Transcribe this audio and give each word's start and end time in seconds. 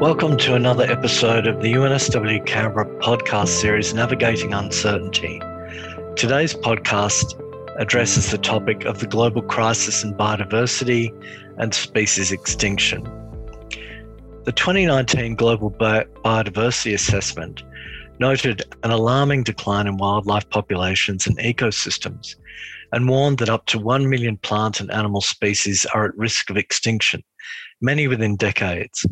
Welcome 0.00 0.36
to 0.36 0.54
another 0.54 0.84
episode 0.84 1.48
of 1.48 1.60
the 1.60 1.72
UNSW 1.72 2.46
Canberra 2.46 2.86
podcast 3.00 3.48
series, 3.48 3.92
Navigating 3.92 4.54
Uncertainty. 4.54 5.40
Today's 6.14 6.54
podcast 6.54 7.34
addresses 7.80 8.30
the 8.30 8.38
topic 8.38 8.84
of 8.84 9.00
the 9.00 9.08
global 9.08 9.42
crisis 9.42 10.04
in 10.04 10.14
biodiversity 10.14 11.10
and 11.58 11.74
species 11.74 12.30
extinction. 12.30 13.02
The 14.44 14.52
2019 14.52 15.34
Global 15.34 15.72
Biodiversity 15.72 16.94
Assessment 16.94 17.64
noted 18.20 18.62
an 18.84 18.92
alarming 18.92 19.42
decline 19.42 19.88
in 19.88 19.96
wildlife 19.96 20.48
populations 20.50 21.26
and 21.26 21.36
ecosystems 21.38 22.36
and 22.92 23.08
warned 23.08 23.38
that 23.38 23.50
up 23.50 23.66
to 23.66 23.80
1 23.80 24.08
million 24.08 24.36
plant 24.36 24.78
and 24.78 24.92
animal 24.92 25.22
species 25.22 25.84
are 25.86 26.04
at 26.04 26.16
risk 26.16 26.50
of 26.50 26.56
extinction, 26.56 27.24
many 27.80 28.06
within 28.06 28.36
decades. 28.36 29.04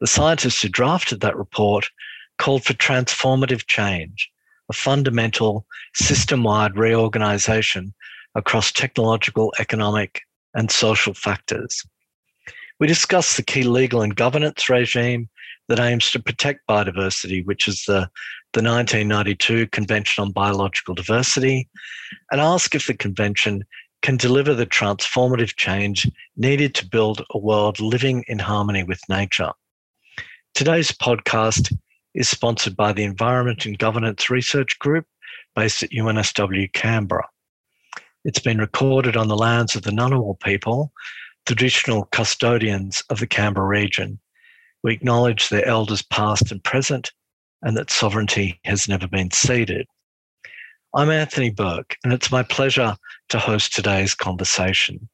The 0.00 0.06
scientists 0.08 0.60
who 0.60 0.68
drafted 0.68 1.20
that 1.20 1.36
report 1.36 1.88
called 2.38 2.64
for 2.64 2.74
transformative 2.74 3.66
change, 3.66 4.30
a 4.68 4.74
fundamental 4.74 5.66
system 5.94 6.42
wide 6.42 6.76
reorganization 6.76 7.94
across 8.34 8.72
technological, 8.72 9.54
economic, 9.58 10.22
and 10.54 10.70
social 10.70 11.14
factors. 11.14 11.84
We 12.80 12.86
discussed 12.86 13.36
the 13.36 13.42
key 13.42 13.62
legal 13.62 14.02
and 14.02 14.14
governance 14.14 14.68
regime 14.68 15.28
that 15.68 15.80
aims 15.80 16.10
to 16.10 16.22
protect 16.22 16.66
biodiversity, 16.68 17.44
which 17.46 17.66
is 17.68 17.84
the, 17.86 18.10
the 18.52 18.62
1992 18.62 19.68
Convention 19.68 20.22
on 20.22 20.32
Biological 20.32 20.94
Diversity, 20.94 21.68
and 22.30 22.40
ask 22.40 22.74
if 22.74 22.86
the 22.86 22.94
convention 22.94 23.64
can 24.02 24.18
deliver 24.18 24.52
the 24.52 24.66
transformative 24.66 25.56
change 25.56 26.06
needed 26.36 26.74
to 26.74 26.86
build 26.86 27.24
a 27.30 27.38
world 27.38 27.80
living 27.80 28.22
in 28.28 28.38
harmony 28.38 28.82
with 28.82 29.00
nature. 29.08 29.52
Today's 30.54 30.92
podcast 30.92 31.76
is 32.14 32.28
sponsored 32.28 32.76
by 32.76 32.92
the 32.92 33.02
Environment 33.02 33.66
and 33.66 33.78
Governance 33.78 34.30
Research 34.30 34.78
Group 34.78 35.04
based 35.56 35.82
at 35.82 35.90
UNSW 35.90 36.72
Canberra. 36.72 37.28
It's 38.24 38.38
been 38.38 38.58
recorded 38.58 39.16
on 39.16 39.26
the 39.26 39.36
lands 39.36 39.74
of 39.74 39.82
the 39.82 39.90
Ngunnawal 39.90 40.38
people, 40.38 40.92
traditional 41.44 42.04
custodians 42.12 43.02
of 43.10 43.18
the 43.18 43.26
Canberra 43.26 43.66
region, 43.66 44.20
we 44.84 44.92
acknowledge 44.92 45.48
their 45.48 45.66
elders 45.66 46.02
past 46.02 46.52
and 46.52 46.62
present 46.62 47.10
and 47.62 47.76
that 47.76 47.90
sovereignty 47.90 48.60
has 48.64 48.86
never 48.86 49.08
been 49.08 49.30
ceded. 49.30 49.88
I'm 50.94 51.10
Anthony 51.10 51.50
Burke, 51.50 51.96
and 52.04 52.12
it's 52.12 52.30
my 52.30 52.44
pleasure 52.44 52.94
to 53.30 53.38
host 53.38 53.74
today's 53.74 54.14
conversation. 54.14 55.08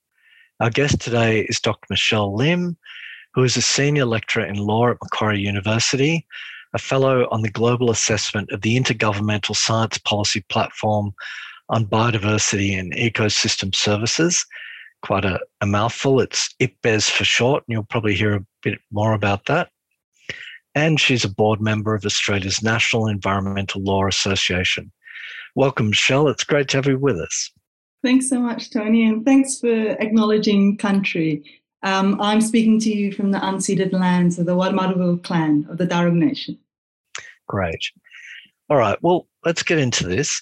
Our 0.59 0.69
guest 0.69 1.01
today 1.01 1.47
is 1.49 1.61
Dr. 1.61 1.87
Michelle 1.89 2.35
Lim, 2.35 2.77
who 3.35 3.45
is 3.45 3.57
a 3.57 3.63
senior 3.63 4.05
lecturer 4.05 4.45
in 4.45 4.57
law 4.57 4.89
at 4.89 4.99
Macquarie 5.03 5.41
University, 5.41 6.27
a 6.75 6.79
fellow 6.79 7.29
on 7.31 7.43
the 7.43 7.51
Global 7.51 7.91
Assessment 7.91 8.51
of 8.51 8.63
the 8.63 8.79
Intergovernmental 8.79 9.57
Science 9.57 9.99
Policy 9.99 10.45
Platform 10.49 11.13
on 11.69 11.87
Biodiversity 11.87 12.79
and 12.79 12.93
Ecosystem 12.95 13.75
Services, 13.75 14.45
quite 15.03 15.25
a, 15.25 15.41
a 15.61 15.67
mouthful. 15.67 16.21
It's 16.21 16.55
IPBES 16.61 17.11
for 17.11 17.25
short, 17.25 17.65
and 17.67 17.73
you'll 17.73 17.85
probably 17.85 18.15
hear 18.15 18.35
a 18.35 18.47
bit 18.63 18.79
more 18.91 19.15
about 19.15 19.47
that. 19.47 19.71
And 20.75 21.01
she's 21.01 21.25
a 21.25 21.29
board 21.29 21.61
member 21.61 21.95
of 21.95 22.05
Australia's 22.05 22.63
National 22.63 23.09
Environmental 23.09 23.83
Law 23.83 24.07
Association. 24.07 24.93
Welcome, 25.57 25.91
Michelle. 25.91 26.29
It's 26.29 26.45
great 26.45 26.69
to 26.69 26.79
have 26.79 26.87
you 26.87 26.99
with 26.99 27.17
us. 27.17 27.51
Thanks 28.03 28.29
so 28.31 28.41
much, 28.41 28.71
Tony, 28.71 29.05
and 29.05 29.25
thanks 29.25 29.59
for 29.59 29.91
acknowledging 30.01 30.79
country. 30.79 31.43
Um, 31.83 32.21
I'm 32.21 32.41
speaking 32.41 32.79
to 32.81 32.91
you 32.91 33.13
from 33.13 33.31
the 33.31 33.39
unceded 33.39 33.93
lands 33.93 34.39
of 34.39 34.47
the 34.47 34.57
Wallumattagal 34.57 35.23
clan 35.23 35.67
of 35.71 35.79
the 35.79 35.87
Darug 35.87 36.15
Nation. 36.15 36.59
Great. 37.47 37.81
All 38.69 38.77
right, 38.77 38.99
well, 39.03 39.27
let's 39.45 39.63
get 39.63 39.79
into 39.79 40.07
this. 40.07 40.41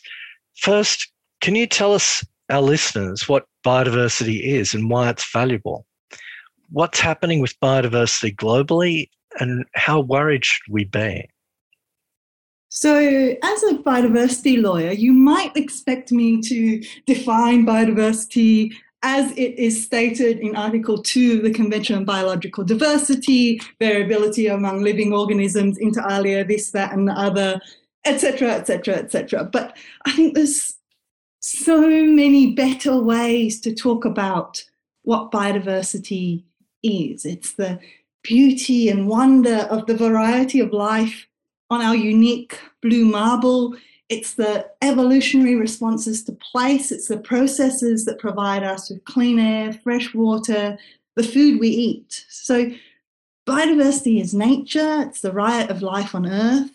First, 0.57 1.11
can 1.41 1.55
you 1.55 1.67
tell 1.67 1.95
us 1.95 2.25
our 2.51 2.63
listeners 2.63 3.29
what 3.29 3.47
biodiversity 3.65 4.43
is 4.43 4.75
and 4.75 4.89
why 4.89 5.11
it's 5.11 5.31
valuable. 5.31 5.87
What's 6.71 7.01
happening 7.01 7.41
with 7.41 7.59
biodiversity 7.61 8.35
globally 8.35 9.09
and 9.39 9.65
how 9.75 10.01
worried 10.01 10.45
should 10.45 10.71
we 10.71 10.85
be? 10.85 11.29
So, 12.71 12.95
as 12.95 13.63
a 13.63 13.79
biodiversity 13.79 14.63
lawyer, 14.63 14.93
you 14.93 15.13
might 15.13 15.57
expect 15.57 16.13
me 16.13 16.43
to 16.43 16.83
define 17.07 17.65
biodiversity 17.65 18.73
as 19.03 19.31
it 19.33 19.59
is 19.59 19.85
stated 19.85 20.41
in 20.41 20.57
Article 20.57 21.03
2 21.03 21.39
of 21.39 21.43
the 21.45 21.53
Convention 21.53 21.97
on 21.97 22.05
Biological 22.05 22.65
Diversity, 22.65 23.61
variability 23.79 24.49
among 24.49 24.83
living 24.83 25.13
organisms, 25.13 25.79
inter 25.79 26.05
alia, 26.11 26.45
this, 26.45 26.71
that, 26.73 26.93
and 26.93 27.09
the 27.09 27.13
other, 27.13 27.61
etc., 28.05 28.51
etc., 28.51 28.97
etc. 28.97 29.45
But 29.45 29.77
I 30.05 30.13
think 30.13 30.35
there's 30.35 30.75
so 31.41 31.81
many 31.81 32.55
better 32.55 32.99
ways 32.99 33.61
to 33.61 33.75
talk 33.75 34.05
about 34.05 34.65
what 35.03 35.31
biodiversity 35.31 36.43
is. 36.83 37.25
It's 37.25 37.55
the 37.55 37.79
beauty 38.23 38.89
and 38.89 39.09
wonder 39.09 39.67
of 39.71 39.87
the 39.87 39.97
variety 39.97 40.61
of 40.61 40.73
life 40.73 41.27
on 41.71 41.81
our 41.81 41.95
unique 41.95 42.59
blue 42.83 43.05
marble. 43.05 43.77
It's 44.09 44.35
the 44.35 44.71
evolutionary 44.81 45.55
responses 45.55 46.25
to 46.25 46.33
place. 46.33 46.91
It's 46.91 47.09
the 47.09 47.19
processes 47.19 48.05
that 48.07 48.19
provide 48.19 48.63
us 48.63 48.91
with 48.91 49.05
clean 49.05 49.39
air, 49.39 49.73
fresh 49.73 50.15
water, 50.15 50.79
the 51.17 51.23
food 51.23 51.61
we 51.61 51.69
eat. 51.69 52.25
So, 52.29 52.71
biodiversity 53.47 54.21
is 54.21 54.35
nature, 54.35 55.03
it's 55.03 55.21
the 55.21 55.33
riot 55.33 55.71
of 55.71 55.83
life 55.83 56.15
on 56.15 56.27
Earth, 56.27 56.71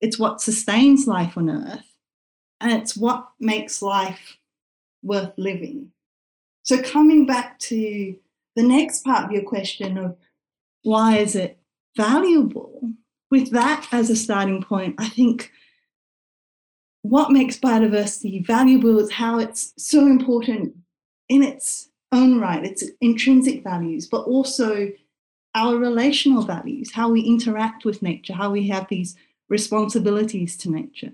it's 0.00 0.18
what 0.18 0.40
sustains 0.40 1.06
life 1.06 1.36
on 1.36 1.48
Earth 1.48 1.92
and 2.62 2.72
it's 2.72 2.96
what 2.96 3.28
makes 3.40 3.82
life 3.82 4.38
worth 5.02 5.32
living. 5.36 5.90
So, 6.62 6.80
coming 6.80 7.26
back 7.26 7.58
to 7.60 8.16
the 8.54 8.62
next 8.62 9.04
part 9.04 9.24
of 9.24 9.32
your 9.32 9.42
question 9.42 9.98
of 9.98 10.16
why 10.82 11.18
is 11.18 11.34
it 11.34 11.58
valuable, 11.96 12.92
with 13.30 13.50
that 13.50 13.86
as 13.92 14.10
a 14.10 14.16
starting 14.16 14.62
point, 14.62 14.94
I 14.98 15.08
think 15.08 15.50
what 17.02 17.30
makes 17.30 17.58
biodiversity 17.58 18.44
valuable 18.46 18.98
is 18.98 19.12
how 19.12 19.38
it's 19.38 19.72
so 19.76 20.06
important 20.06 20.74
in 21.28 21.42
its 21.42 21.88
own 22.12 22.40
right, 22.40 22.64
its 22.64 22.84
intrinsic 23.00 23.62
values, 23.62 24.06
but 24.06 24.22
also 24.22 24.90
our 25.54 25.76
relational 25.76 26.42
values, 26.42 26.92
how 26.92 27.08
we 27.08 27.20
interact 27.20 27.84
with 27.84 28.02
nature, 28.02 28.32
how 28.32 28.50
we 28.50 28.68
have 28.68 28.86
these 28.88 29.16
responsibilities 29.48 30.56
to 30.56 30.70
nature. 30.70 31.12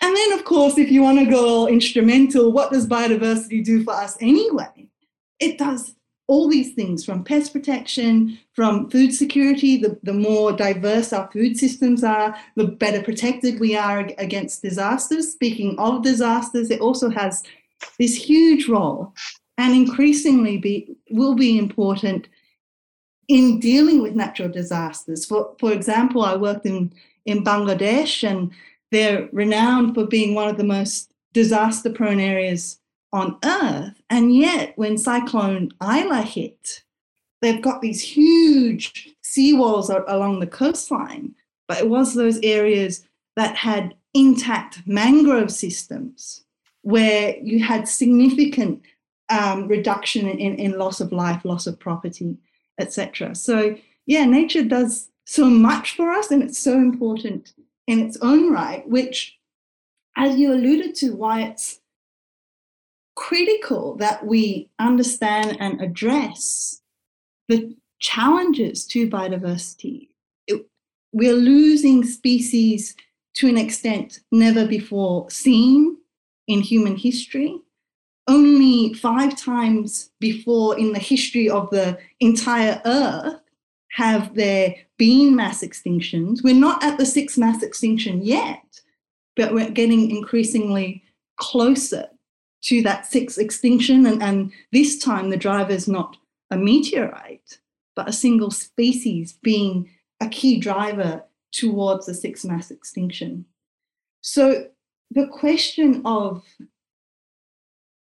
And 0.00 0.16
then, 0.16 0.32
of 0.32 0.44
course, 0.44 0.78
if 0.78 0.90
you 0.90 1.02
want 1.02 1.20
to 1.20 1.26
go 1.26 1.68
instrumental, 1.68 2.50
what 2.50 2.72
does 2.72 2.86
biodiversity 2.86 3.64
do 3.64 3.84
for 3.84 3.92
us 3.92 4.16
anyway? 4.20 4.88
It 5.38 5.58
does 5.58 5.94
all 6.28 6.48
these 6.48 6.74
things 6.74 7.04
from 7.04 7.24
pest 7.24 7.52
protection, 7.52 8.38
from 8.54 8.88
food 8.90 9.12
security. 9.12 9.76
The, 9.76 9.98
the 10.02 10.12
more 10.12 10.52
diverse 10.52 11.12
our 11.12 11.30
food 11.32 11.56
systems 11.56 12.04
are, 12.04 12.36
the 12.56 12.66
better 12.66 13.02
protected 13.02 13.60
we 13.60 13.76
are 13.76 14.08
against 14.18 14.62
disasters. 14.62 15.32
Speaking 15.32 15.78
of 15.78 16.02
disasters, 16.02 16.70
it 16.70 16.80
also 16.80 17.10
has 17.10 17.42
this 17.98 18.14
huge 18.14 18.68
role 18.68 19.12
and 19.58 19.74
increasingly 19.74 20.58
be, 20.58 20.96
will 21.10 21.34
be 21.34 21.58
important 21.58 22.28
in 23.28 23.60
dealing 23.60 24.02
with 24.02 24.14
natural 24.14 24.48
disasters. 24.48 25.24
For, 25.24 25.54
for 25.58 25.72
example, 25.72 26.22
I 26.22 26.36
worked 26.36 26.66
in, 26.66 26.92
in 27.26 27.44
Bangladesh 27.44 28.28
and 28.28 28.50
they're 28.90 29.28
renowned 29.32 29.94
for 29.94 30.06
being 30.06 30.34
one 30.34 30.48
of 30.48 30.56
the 30.56 30.64
most 30.64 31.12
disaster 31.32 31.90
prone 31.90 32.20
areas 32.20 32.78
on 33.12 33.38
earth. 33.44 34.02
And 34.10 34.34
yet, 34.34 34.72
when 34.76 34.96
Cyclone 34.98 35.70
Ilsa 35.80 36.24
hit, 36.24 36.82
they've 37.40 37.62
got 37.62 37.82
these 37.82 38.00
huge 38.00 39.10
seawalls 39.22 39.90
along 40.08 40.40
the 40.40 40.46
coastline. 40.46 41.34
But 41.68 41.78
it 41.78 41.88
was 41.88 42.14
those 42.14 42.38
areas 42.42 43.06
that 43.36 43.56
had 43.56 43.94
intact 44.14 44.86
mangrove 44.86 45.50
systems 45.50 46.44
where 46.82 47.36
you 47.38 47.62
had 47.62 47.88
significant 47.88 48.82
um, 49.30 49.68
reduction 49.68 50.28
in, 50.28 50.56
in 50.56 50.78
loss 50.78 51.00
of 51.00 51.12
life, 51.12 51.44
loss 51.44 51.66
of 51.66 51.78
property, 51.78 52.36
etc. 52.78 53.34
So, 53.34 53.76
yeah, 54.06 54.24
nature 54.24 54.64
does 54.64 55.08
so 55.24 55.46
much 55.46 55.96
for 55.96 56.10
us, 56.10 56.30
and 56.30 56.42
it's 56.42 56.58
so 56.58 56.74
important 56.74 57.54
in 57.86 58.00
its 58.00 58.18
own 58.20 58.52
right, 58.52 58.86
which, 58.88 59.38
as 60.16 60.36
you 60.36 60.52
alluded 60.52 60.94
to, 60.96 61.14
why 61.14 61.42
it's 61.42 61.80
critical 63.14 63.96
that 63.96 64.26
we 64.26 64.68
understand 64.78 65.56
and 65.60 65.80
address 65.80 66.80
the 67.48 67.76
challenges 68.00 68.86
to 68.86 69.08
biodiversity. 69.08 70.08
It, 70.46 70.66
we're 71.12 71.34
losing 71.34 72.04
species 72.04 72.96
to 73.34 73.48
an 73.48 73.56
extent 73.56 74.20
never 74.30 74.66
before 74.66 75.30
seen 75.30 75.96
in 76.48 76.60
human 76.60 76.96
history. 76.96 77.58
Only 78.28 78.94
five 78.94 79.36
times 79.36 80.10
before 80.20 80.78
in 80.78 80.92
the 80.92 80.98
history 80.98 81.48
of 81.48 81.70
the 81.70 81.98
entire 82.20 82.80
Earth 82.84 83.40
have 83.92 84.34
there 84.34 84.74
been 84.96 85.36
mass 85.36 85.62
extinctions? 85.62 86.42
We're 86.42 86.54
not 86.54 86.82
at 86.82 86.98
the 86.98 87.06
sixth 87.06 87.36
mass 87.36 87.62
extinction 87.62 88.22
yet, 88.22 88.80
but 89.36 89.52
we're 89.52 89.70
getting 89.70 90.10
increasingly 90.10 91.02
closer 91.36 92.08
to 92.62 92.82
that 92.82 93.06
sixth 93.06 93.38
extinction. 93.38 94.06
And, 94.06 94.22
and 94.22 94.52
this 94.72 94.98
time 94.98 95.30
the 95.30 95.36
driver 95.36 95.72
is 95.72 95.88
not 95.88 96.16
a 96.50 96.56
meteorite, 96.56 97.58
but 97.96 98.08
a 98.08 98.12
single 98.12 98.50
species 98.50 99.34
being 99.42 99.90
a 100.20 100.28
key 100.28 100.58
driver 100.58 101.24
towards 101.52 102.06
the 102.06 102.14
sixth 102.14 102.44
mass 102.44 102.70
extinction. 102.70 103.44
So 104.20 104.66
the 105.10 105.26
question 105.26 106.02
of 106.04 106.44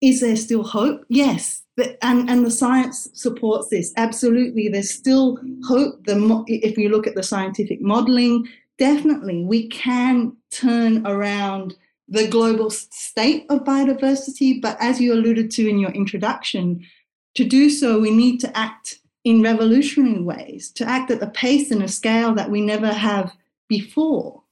is 0.00 0.20
there 0.20 0.36
still 0.36 0.64
hope? 0.64 1.04
Yes, 1.08 1.62
and 2.02 2.28
and 2.28 2.44
the 2.44 2.50
science 2.50 3.08
supports 3.14 3.68
this 3.68 3.92
absolutely. 3.96 4.68
There's 4.68 4.92
still 4.92 5.38
hope. 5.64 6.04
The 6.04 6.44
if 6.48 6.76
you 6.76 6.88
look 6.88 7.06
at 7.06 7.14
the 7.14 7.22
scientific 7.22 7.80
modelling, 7.80 8.48
definitely 8.78 9.44
we 9.44 9.68
can 9.68 10.36
turn 10.50 11.06
around 11.06 11.76
the 12.12 12.28
global 12.28 12.68
state 12.70 13.46
of 13.48 13.64
biodiversity. 13.64 14.60
But 14.60 14.76
as 14.80 15.00
you 15.00 15.14
alluded 15.14 15.50
to 15.52 15.68
in 15.68 15.78
your 15.78 15.90
introduction, 15.90 16.86
to 17.34 17.44
do 17.44 17.70
so, 17.70 17.98
we 17.98 18.10
need 18.10 18.38
to 18.40 18.56
act 18.56 18.98
in 19.24 19.42
revolutionary 19.42 20.20
ways, 20.20 20.70
to 20.72 20.84
act 20.84 21.10
at 21.10 21.22
a 21.22 21.28
pace 21.28 21.70
and 21.70 21.82
a 21.82 21.88
scale 21.88 22.34
that 22.34 22.50
we 22.50 22.60
never 22.60 22.92
have 22.92 23.32
before, 23.68 24.42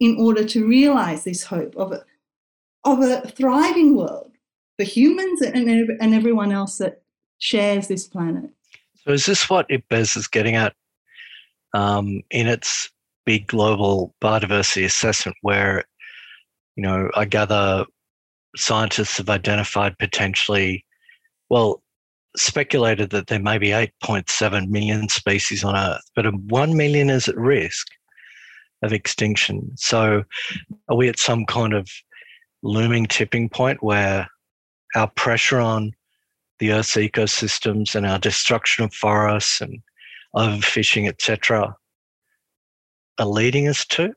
in 0.00 0.16
order 0.18 0.44
to 0.44 0.66
realize 0.66 1.22
this 1.22 1.44
hope 1.44 1.76
of 1.76 1.92
a, 1.92 2.04
of 2.84 3.00
a 3.00 3.20
thriving 3.28 3.96
world 3.96 4.32
for 4.76 4.84
humans 4.84 5.42
and, 5.42 5.68
and 5.68 6.14
everyone 6.14 6.50
else 6.50 6.78
that 6.78 7.02
shares 7.38 7.86
this 7.86 8.08
planet. 8.08 8.50
So, 9.04 9.12
is 9.12 9.26
this 9.26 9.48
what 9.48 9.68
IPBES 9.68 10.16
is 10.16 10.26
getting 10.26 10.56
at 10.56 10.74
um, 11.72 12.22
in 12.30 12.48
its 12.48 12.90
big 13.26 13.46
global 13.46 14.14
biodiversity 14.20 14.84
assessment, 14.84 15.36
where 15.42 15.84
you 16.80 16.86
know 16.86 17.10
I 17.14 17.26
gather 17.26 17.84
scientists 18.56 19.18
have 19.18 19.28
identified 19.28 19.98
potentially, 19.98 20.86
well, 21.50 21.82
speculated 22.38 23.10
that 23.10 23.26
there 23.26 23.38
may 23.38 23.58
be 23.58 23.68
8.7 23.68 24.68
million 24.68 25.10
species 25.10 25.62
on 25.62 25.76
Earth, 25.76 26.10
but 26.16 26.24
1 26.34 26.76
million 26.76 27.10
is 27.10 27.28
at 27.28 27.36
risk 27.36 27.86
of 28.82 28.94
extinction. 28.94 29.72
So, 29.76 30.22
are 30.88 30.96
we 30.96 31.10
at 31.10 31.18
some 31.18 31.44
kind 31.44 31.74
of 31.74 31.86
looming 32.62 33.04
tipping 33.04 33.50
point 33.50 33.82
where 33.82 34.26
our 34.96 35.10
pressure 35.10 35.60
on 35.60 35.92
the 36.60 36.72
Earth's 36.72 36.96
ecosystems 36.96 37.94
and 37.94 38.06
our 38.06 38.18
destruction 38.18 38.84
of 38.84 38.94
forests 38.94 39.60
and 39.60 39.82
overfishing, 40.34 41.08
etc., 41.08 41.76
are 43.18 43.26
leading 43.26 43.68
us 43.68 43.84
to? 43.88 44.14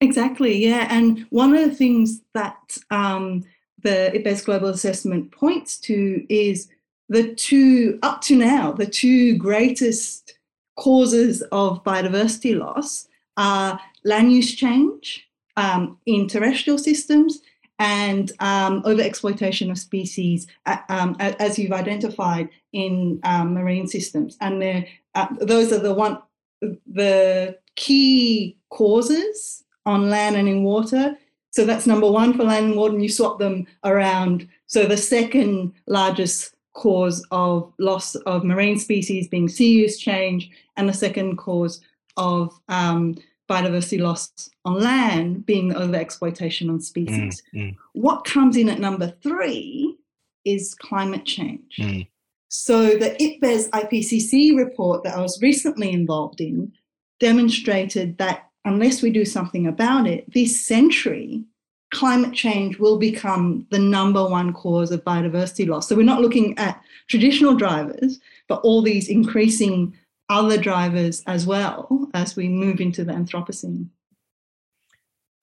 Exactly, 0.00 0.62
yeah. 0.62 0.86
And 0.90 1.26
one 1.30 1.54
of 1.54 1.62
the 1.68 1.74
things 1.74 2.20
that 2.34 2.76
um, 2.90 3.44
the 3.82 4.12
IPBES 4.14 4.44
Global 4.44 4.68
Assessment 4.68 5.32
points 5.32 5.78
to 5.80 6.26
is 6.28 6.68
the 7.08 7.34
two, 7.34 7.98
up 8.02 8.20
to 8.22 8.36
now, 8.36 8.72
the 8.72 8.86
two 8.86 9.36
greatest 9.36 10.34
causes 10.76 11.42
of 11.52 11.82
biodiversity 11.84 12.58
loss 12.58 13.08
are 13.38 13.80
land 14.04 14.32
use 14.32 14.54
change 14.54 15.26
um, 15.56 15.98
in 16.04 16.28
terrestrial 16.28 16.78
systems 16.78 17.40
and 17.78 18.32
um, 18.40 18.82
overexploitation 18.82 19.70
of 19.70 19.78
species, 19.78 20.46
um, 20.88 21.14
as 21.18 21.58
you've 21.58 21.72
identified 21.72 22.48
in 22.72 23.20
um, 23.24 23.54
marine 23.54 23.86
systems. 23.86 24.36
And 24.40 24.86
uh, 25.14 25.26
those 25.40 25.72
are 25.72 25.78
the 25.78 25.92
one, 25.92 26.18
the 26.60 27.58
key 27.76 28.56
causes 28.70 29.62
on 29.86 30.10
land 30.10 30.36
and 30.36 30.48
in 30.48 30.62
water. 30.62 31.16
So 31.50 31.64
that's 31.64 31.86
number 31.86 32.10
one 32.10 32.34
for 32.34 32.44
land 32.44 32.66
and 32.66 32.76
water, 32.76 32.94
and 32.94 33.02
you 33.02 33.08
swap 33.08 33.38
them 33.38 33.66
around. 33.84 34.46
So 34.66 34.84
the 34.84 34.96
second 34.96 35.72
largest 35.86 36.54
cause 36.74 37.24
of 37.30 37.72
loss 37.78 38.14
of 38.14 38.44
marine 38.44 38.78
species 38.78 39.28
being 39.28 39.48
sea 39.48 39.70
use 39.70 39.96
change, 39.98 40.50
and 40.76 40.88
the 40.88 40.92
second 40.92 41.36
cause 41.36 41.80
of 42.18 42.52
um, 42.68 43.16
biodiversity 43.48 44.00
loss 44.00 44.50
on 44.64 44.80
land 44.80 45.46
being 45.46 45.72
overexploitation 45.72 46.68
on 46.68 46.80
species. 46.80 47.42
Mm, 47.54 47.60
mm. 47.60 47.76
What 47.92 48.24
comes 48.24 48.56
in 48.56 48.68
at 48.68 48.80
number 48.80 49.14
three 49.22 49.96
is 50.44 50.74
climate 50.74 51.24
change. 51.24 51.76
Mm. 51.78 52.06
So 52.48 52.96
the 52.96 53.16
IPBES 53.20 53.70
IPCC 53.70 54.56
report 54.56 55.04
that 55.04 55.16
I 55.16 55.20
was 55.20 55.40
recently 55.42 55.92
involved 55.92 56.40
in 56.40 56.72
demonstrated 57.18 58.18
that 58.18 58.50
unless 58.66 59.00
we 59.00 59.10
do 59.10 59.24
something 59.24 59.66
about 59.66 60.06
it, 60.06 60.30
this 60.34 60.60
century, 60.60 61.44
climate 61.92 62.34
change 62.34 62.78
will 62.78 62.98
become 62.98 63.66
the 63.70 63.78
number 63.78 64.28
one 64.28 64.52
cause 64.52 64.90
of 64.90 65.04
biodiversity 65.04 65.66
loss. 65.66 65.88
So 65.88 65.96
we're 65.96 66.02
not 66.02 66.20
looking 66.20 66.58
at 66.58 66.82
traditional 67.08 67.54
drivers, 67.54 68.20
but 68.48 68.60
all 68.62 68.82
these 68.82 69.08
increasing 69.08 69.96
other 70.28 70.58
drivers 70.58 71.22
as 71.26 71.46
well 71.46 72.10
as 72.12 72.34
we 72.34 72.48
move 72.48 72.80
into 72.80 73.04
the 73.04 73.12
Anthropocene. 73.12 73.88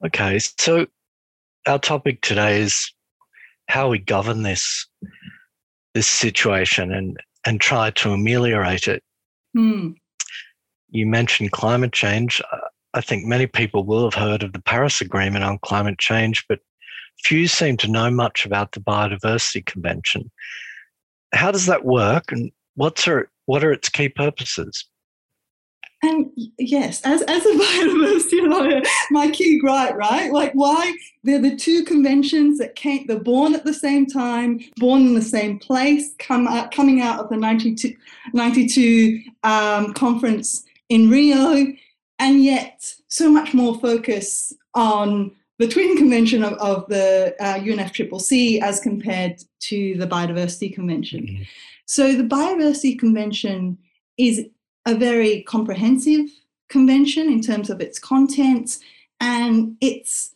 Okay, 0.05 0.37
so 0.39 0.85
our 1.65 1.79
topic 1.79 2.21
today 2.21 2.59
is 2.59 2.91
how 3.69 3.89
we 3.89 3.97
govern 3.97 4.43
this 4.43 4.85
this 5.93 6.07
situation 6.07 6.91
and 6.91 7.17
and 7.45 7.61
try 7.61 7.91
to 7.91 8.11
ameliorate 8.11 8.89
it. 8.89 9.01
Hmm. 9.55 9.91
You 10.89 11.07
mentioned 11.07 11.53
climate 11.53 11.93
change. 11.93 12.41
I 12.94 13.01
think 13.01 13.25
many 13.25 13.48
people 13.48 13.84
will 13.84 14.04
have 14.04 14.13
heard 14.13 14.44
of 14.44 14.54
the 14.54 14.62
Paris 14.62 15.01
Agreement 15.01 15.44
on 15.44 15.60
climate 15.60 15.98
change, 15.98 16.45
but 16.48 16.60
few 17.24 17.48
seem 17.48 17.78
to 17.78 17.92
know 17.92 18.12
much 18.12 18.45
about 18.45 18.72
the 18.72 18.80
Biodiversity 18.80 19.66
Convention. 19.66 20.30
How 21.34 21.51
does 21.51 21.66
that 21.66 21.86
work, 21.86 22.31
and 22.31 22.51
what's 22.75 23.07
our, 23.07 23.30
what 23.45 23.63
are 23.63 23.72
its 23.72 23.90
key 23.90 24.10
purposes? 24.10 24.86
And 26.04 26.30
yes, 26.57 27.01
as, 27.06 27.22
as 27.24 27.45
a 27.45 27.50
biodiversity 27.54 28.48
lawyer, 28.48 28.81
my 29.10 29.31
key 29.31 29.57
gripe, 29.57 29.95
right? 29.95 30.31
Like 30.31 30.51
why 30.54 30.94
they're 31.24 31.42
the 31.42 31.56
two 31.56 31.84
conventions 31.86 32.60
that 32.60 32.75
came, 32.75 33.07
they're 33.07 33.19
born 33.19 33.56
at 33.56 33.63
the 33.63 33.74
same 33.74 34.06
time, 34.06 34.60
born 34.78 35.07
in 35.07 35.13
the 35.16 35.22
same 35.22 35.60
place, 35.60 36.13
come 36.19 36.45
out, 36.48 36.72
coming 36.72 37.01
out 37.01 37.22
of 37.22 37.30
the 37.30 37.38
92, 37.38 37.95
92 38.33 39.21
um, 39.44 39.94
conference 39.94 40.66
in 40.90 41.09
Rio, 41.09 41.73
and 42.19 42.43
yet 42.43 42.93
so 43.07 43.29
much 43.29 43.53
more 43.53 43.79
focus 43.79 44.53
on 44.73 45.31
the 45.59 45.67
Twin 45.67 45.95
Convention 45.97 46.43
of, 46.43 46.53
of 46.53 46.87
the 46.87 47.35
uh, 47.39 47.59
UNFCCC 47.59 48.61
as 48.61 48.79
compared 48.79 49.43
to 49.61 49.95
the 49.97 50.07
Biodiversity 50.07 50.73
Convention. 50.73 51.25
Mm-hmm. 51.25 51.43
So 51.85 52.15
the 52.15 52.23
Biodiversity 52.23 52.97
Convention 52.97 53.77
is 54.17 54.45
a 54.85 54.95
very 54.95 55.43
comprehensive 55.43 56.29
convention 56.69 57.31
in 57.31 57.41
terms 57.41 57.69
of 57.69 57.81
its 57.81 57.99
contents 57.99 58.79
and 59.19 59.77
its 59.79 60.33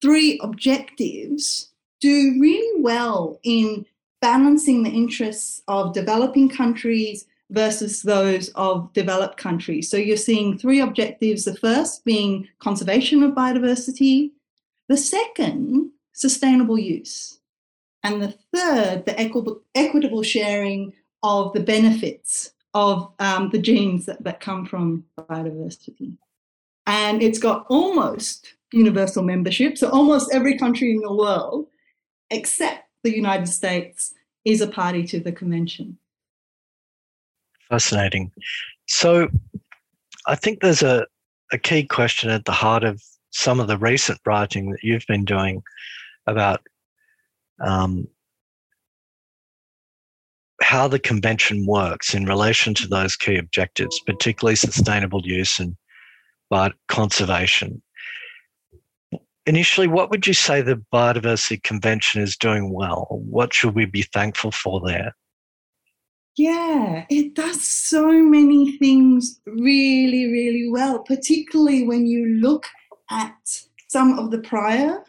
three 0.00 0.38
objectives 0.42 1.70
do 2.00 2.36
really 2.40 2.82
well 2.82 3.38
in 3.42 3.86
balancing 4.20 4.82
the 4.82 4.90
interests 4.90 5.62
of 5.68 5.94
developing 5.94 6.48
countries 6.48 7.26
versus 7.52 8.02
those 8.02 8.48
of 8.50 8.92
developed 8.94 9.36
countries. 9.36 9.90
So 9.90 9.96
you're 9.96 10.16
seeing 10.16 10.56
three 10.56 10.80
objectives 10.80 11.44
the 11.44 11.54
first 11.54 12.04
being 12.04 12.48
conservation 12.58 13.22
of 13.22 13.32
biodiversity, 13.32 14.30
the 14.88 14.96
second, 14.96 15.90
sustainable 16.12 16.78
use, 16.78 17.38
and 18.02 18.20
the 18.20 18.34
third, 18.54 19.04
the 19.06 19.60
equitable 19.74 20.22
sharing 20.22 20.92
of 21.22 21.52
the 21.52 21.60
benefits 21.60 22.52
of 22.74 23.12
um, 23.18 23.50
the 23.50 23.58
genes 23.58 24.06
that, 24.06 24.24
that 24.24 24.40
come 24.40 24.64
from 24.64 25.04
biodiversity. 25.18 26.16
And 26.86 27.22
it's 27.22 27.38
got 27.38 27.66
almost 27.68 28.54
universal 28.72 29.22
membership. 29.22 29.76
So 29.76 29.90
almost 29.90 30.32
every 30.32 30.58
country 30.58 30.92
in 30.92 31.00
the 31.00 31.12
world, 31.12 31.66
except 32.30 32.88
the 33.04 33.14
United 33.14 33.46
States, 33.46 34.14
is 34.44 34.62
a 34.62 34.66
party 34.66 35.04
to 35.04 35.20
the 35.20 35.32
convention. 35.32 35.98
Fascinating. 37.68 38.30
So 38.86 39.28
I 40.26 40.34
think 40.34 40.60
there's 40.60 40.82
a, 40.82 41.06
a 41.52 41.58
key 41.58 41.84
question 41.84 42.30
at 42.30 42.44
the 42.44 42.52
heart 42.52 42.84
of 42.84 43.02
some 43.30 43.60
of 43.60 43.66
the 43.66 43.78
recent 43.78 44.20
writing 44.26 44.70
that 44.70 44.82
you've 44.82 45.06
been 45.08 45.24
doing 45.24 45.62
about 46.26 46.60
um, 47.60 48.06
how 50.62 50.86
the 50.86 50.98
convention 50.98 51.66
works 51.66 52.14
in 52.14 52.24
relation 52.24 52.74
to 52.74 52.86
those 52.86 53.16
key 53.16 53.36
objectives, 53.36 54.00
particularly 54.00 54.56
sustainable 54.56 55.22
use 55.24 55.58
and 55.58 55.76
conservation. 56.88 57.82
Initially, 59.46 59.88
what 59.88 60.10
would 60.10 60.26
you 60.26 60.34
say 60.34 60.60
the 60.60 60.82
Biodiversity 60.92 61.62
Convention 61.62 62.22
is 62.22 62.36
doing 62.36 62.72
well? 62.72 63.06
What 63.10 63.52
should 63.52 63.74
we 63.74 63.86
be 63.86 64.02
thankful 64.02 64.52
for 64.52 64.80
there? 64.86 65.16
Yeah, 66.36 67.04
it 67.10 67.34
does 67.34 67.62
so 67.62 68.10
many 68.10 68.78
things 68.78 69.40
really, 69.44 70.32
really 70.32 70.68
well, 70.70 71.00
particularly 71.00 71.86
when 71.86 72.06
you 72.06 72.26
look 72.40 72.66
at 73.10 73.62
some 73.88 74.18
of 74.18 74.30
the 74.30 74.38
prior 74.38 75.04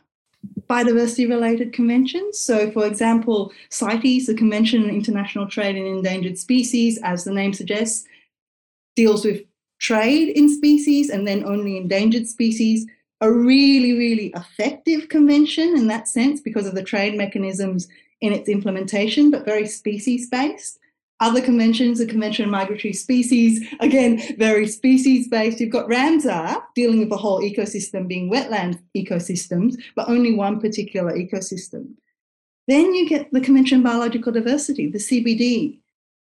biodiversity 0.70 1.30
related 1.30 1.72
conventions. 1.72 2.39
So, 2.39 2.72
for 2.72 2.86
example, 2.86 3.53
CITES, 3.70 4.27
the 4.27 4.34
Convention 4.34 4.84
on 4.84 4.89
International 4.89 5.48
Trade 5.48 5.77
in 5.77 5.86
Endangered 5.86 6.38
Species, 6.38 7.00
as 7.03 7.24
the 7.24 7.32
name 7.32 7.53
suggests, 7.53 8.06
deals 8.96 9.24
with 9.24 9.44
trade 9.80 10.30
in 10.30 10.50
species 10.50 11.10
and 11.10 11.27
then 11.27 11.46
only 11.46 11.77
endangered 11.77 12.27
species. 12.27 12.86
A 13.22 13.32
really, 13.32 13.94
really 13.94 14.34
effective 14.36 15.08
convention 15.08 15.77
in 15.77 15.88
that 15.88 16.10
sense 16.10 16.42
because 16.42 16.68
of 16.68 16.75
the 16.75 16.84
trade 16.84 17.15
mechanisms 17.15 17.88
in 18.20 18.34
its 18.34 18.50
implementation, 18.50 19.32
but 19.32 19.46
very 19.46 19.65
species 19.65 20.30
based. 20.30 20.80
Other 21.24 21.39
conventions, 21.39 22.00
the 22.00 22.06
Convention 22.06 22.44
on 22.44 22.51
Migratory 22.51 22.92
Species, 22.92 23.65
again, 23.80 24.22
very 24.38 24.68
species 24.68 25.30
based. 25.30 25.58
You've 25.62 25.70
got 25.70 25.88
Ramsar 25.88 26.62
dealing 26.75 27.00
with 27.00 27.10
the 27.10 27.15
whole 27.15 27.39
ecosystem 27.39 28.10
being 28.10 28.30
wetland 28.30 28.77
ecosystems, 28.94 29.77
but 29.96 30.10
only 30.10 30.36
one 30.36 30.60
particular 30.60 31.13
ecosystem. 31.13 31.94
Then 32.68 32.94
you 32.94 33.08
get 33.08 33.32
the 33.32 33.39
Convention 33.39 33.77
on 33.77 33.84
Biological 33.84 34.34
Diversity, 34.34 34.92
the 34.92 34.98
CBD. 34.98 35.80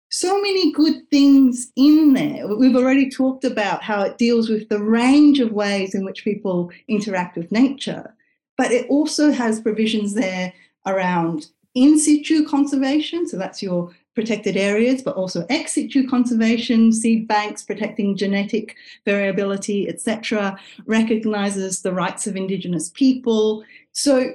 So 0.10 0.42
many 0.42 0.72
good 0.72 1.08
things 1.12 1.72
in 1.75 2.13
there. 2.13 2.48
We've 2.48 2.75
already 2.75 3.08
talked 3.08 3.44
about 3.44 3.84
how 3.84 4.01
it 4.01 4.18
deals 4.18 4.50
with 4.50 4.68
the 4.68 4.82
range 4.82 5.39
of 5.39 5.51
ways 5.51 5.94
in 5.94 6.06
which 6.06 6.24
people 6.24 6.72
interact 6.88 7.38
with 7.38 7.51
nature, 7.51 8.16
but 8.58 8.72
it 8.72 8.89
also 8.89 9.32
has 9.32 9.62
provisions 9.62 10.16
there 10.16 10.54
around 10.88 11.50
in 11.75 12.00
situ 12.00 12.48
conservation. 12.48 13.27
So 13.27 13.38
that's 13.38 13.62
your 13.62 13.92
protected 14.18 14.58
areas, 14.58 15.04
but 15.04 15.16
also 15.16 15.46
ex 15.48 15.74
situ 15.74 16.10
conservation, 16.10 16.92
seed 16.92 17.28
banks 17.28 17.62
protecting 17.62 18.18
genetic 18.18 18.76
variability, 19.06 19.88
etc., 19.88 20.58
recognizes 20.88 21.84
the 21.84 21.94
rights 21.94 22.26
of 22.26 22.36
Indigenous 22.36 22.90
people. 22.90 23.64
So, 23.92 24.34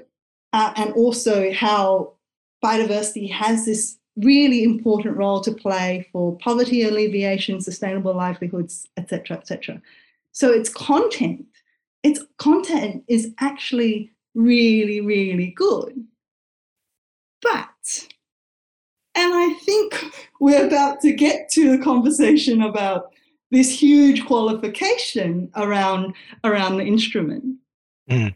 uh, 0.53 0.73
and 0.77 0.93
also 0.93 1.53
how 1.53 2.13
biodiversity 2.65 3.29
has 3.33 3.67
this 3.67 3.99
really 4.15 4.63
important 4.63 5.17
role 5.17 5.41
to 5.41 5.51
play 5.51 6.07
for 6.13 6.39
poverty 6.39 6.85
alleviation, 6.85 7.61
sustainable 7.61 8.15
livelihoods, 8.15 8.87
etc., 8.97 9.39
etc. 9.39 9.83
So 10.31 10.53
its 10.53 10.69
content, 10.69 11.45
its 12.05 12.21
content 12.39 13.03
is 13.09 13.33
actually 13.41 14.13
really, 14.37 15.01
really 15.01 15.53
good. 15.57 16.07
But 17.43 18.07
and 19.23 19.35
I 19.35 19.55
think 19.65 20.05
we're 20.41 20.67
about 20.67 21.01
to 21.03 21.13
get 21.13 21.49
to 21.51 21.73
a 21.73 21.79
conversation 21.79 22.63
about 22.63 23.13
this 23.51 23.71
huge 23.71 24.25
qualification 24.27 25.51
around 25.57 26.15
around 26.43 26.79
the 26.79 26.85
instrument. 26.85 27.45
Mm. 28.11 28.35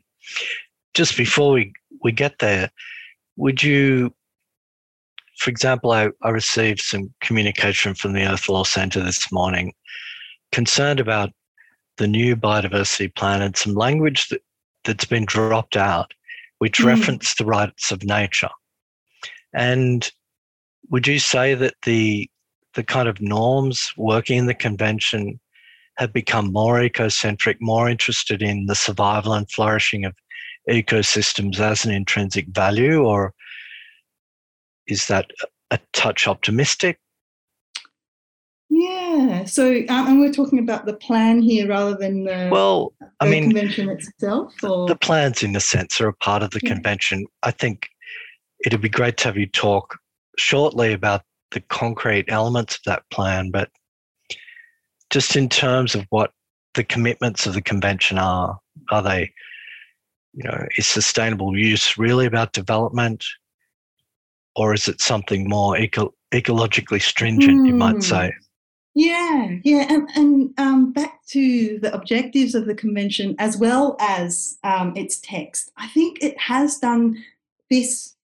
Just 0.94 1.16
before 1.16 1.52
we, 1.52 1.72
we 2.02 2.12
get 2.12 2.38
there, 2.38 2.70
would 3.36 3.62
you, 3.62 4.14
for 5.38 5.50
example, 5.50 5.90
I, 5.90 6.10
I 6.22 6.30
received 6.30 6.80
some 6.80 7.12
communication 7.20 7.94
from 7.94 8.12
the 8.12 8.26
Earth 8.26 8.48
Law 8.48 8.64
Centre 8.64 9.02
this 9.02 9.30
morning 9.32 9.74
concerned 10.52 11.00
about 11.00 11.30
the 11.98 12.06
new 12.06 12.36
biodiversity 12.36 13.14
plan 13.14 13.42
and 13.42 13.56
some 13.56 13.74
language 13.74 14.28
that, 14.28 14.42
that's 14.84 15.04
been 15.04 15.24
dropped 15.24 15.76
out, 15.76 16.12
which 16.58 16.78
mm. 16.78 16.86
reference 16.86 17.34
the 17.34 17.44
rights 17.44 17.90
of 17.90 18.04
nature. 18.04 18.50
And 19.52 20.10
would 20.90 21.06
you 21.06 21.18
say 21.18 21.54
that 21.54 21.74
the 21.84 22.28
the 22.74 22.84
kind 22.84 23.08
of 23.08 23.20
norms 23.20 23.90
working 23.96 24.38
in 24.38 24.46
the 24.46 24.54
convention 24.54 25.40
have 25.96 26.12
become 26.12 26.52
more 26.52 26.78
ecocentric, 26.78 27.56
more 27.58 27.88
interested 27.88 28.42
in 28.42 28.66
the 28.66 28.74
survival 28.74 29.32
and 29.32 29.50
flourishing 29.50 30.04
of 30.04 30.14
ecosystems 30.68 31.58
as 31.58 31.86
an 31.86 31.90
intrinsic 31.92 32.46
value, 32.48 33.02
or 33.02 33.32
is 34.86 35.06
that 35.06 35.30
a 35.70 35.78
touch 35.94 36.28
optimistic? 36.28 36.98
Yeah. 38.68 39.44
So, 39.46 39.76
um, 39.88 40.06
and 40.06 40.20
we're 40.20 40.32
talking 40.32 40.58
about 40.58 40.84
the 40.84 40.94
plan 40.94 41.40
here 41.40 41.68
rather 41.68 41.96
than 41.96 42.24
the 42.24 42.50
well, 42.52 42.92
I 43.20 43.30
mean, 43.30 43.44
convention 43.44 43.88
itself. 43.88 44.52
Or? 44.62 44.86
The 44.86 44.96
plans, 44.96 45.42
in 45.42 45.56
a 45.56 45.60
sense, 45.60 45.98
are 46.00 46.08
a 46.08 46.14
part 46.14 46.42
of 46.42 46.50
the 46.50 46.60
yeah. 46.62 46.74
convention. 46.74 47.26
I 47.42 47.52
think 47.52 47.88
it'd 48.66 48.82
be 48.82 48.88
great 48.90 49.16
to 49.18 49.28
have 49.28 49.36
you 49.38 49.46
talk 49.46 49.96
shortly 50.38 50.92
about 50.92 51.22
the 51.50 51.60
concrete 51.60 52.26
elements 52.28 52.76
of 52.76 52.82
that 52.86 53.08
plan, 53.10 53.50
but 53.50 53.70
just 55.10 55.36
in 55.36 55.48
terms 55.48 55.94
of 55.94 56.06
what 56.10 56.32
the 56.74 56.84
commitments 56.84 57.46
of 57.46 57.54
the 57.54 57.62
convention 57.62 58.18
are, 58.18 58.58
are 58.90 59.02
they, 59.02 59.32
you 60.34 60.44
know, 60.44 60.66
is 60.76 60.86
sustainable 60.86 61.56
use 61.56 61.96
really 61.96 62.26
about 62.26 62.52
development? 62.52 63.24
Or 64.56 64.74
is 64.74 64.88
it 64.88 65.00
something 65.00 65.48
more 65.48 65.76
eco- 65.76 66.14
ecologically 66.32 67.00
stringent, 67.00 67.60
mm. 67.60 67.66
you 67.66 67.74
might 67.74 67.96
hmm. 67.96 68.00
say? 68.00 68.32
Yeah, 68.94 69.56
yeah, 69.62 69.84
and, 69.90 70.08
and 70.16 70.54
um, 70.58 70.92
back 70.92 71.20
to 71.26 71.78
the 71.80 71.92
objectives 71.92 72.54
of 72.54 72.64
the 72.64 72.74
convention 72.74 73.36
as 73.38 73.58
well 73.58 73.94
as 74.00 74.56
um, 74.64 74.96
its 74.96 75.18
text. 75.18 75.70
I 75.76 75.88
think 75.88 76.22
it 76.22 76.38
has 76.40 76.78
done 76.78 77.22
this 77.70 78.15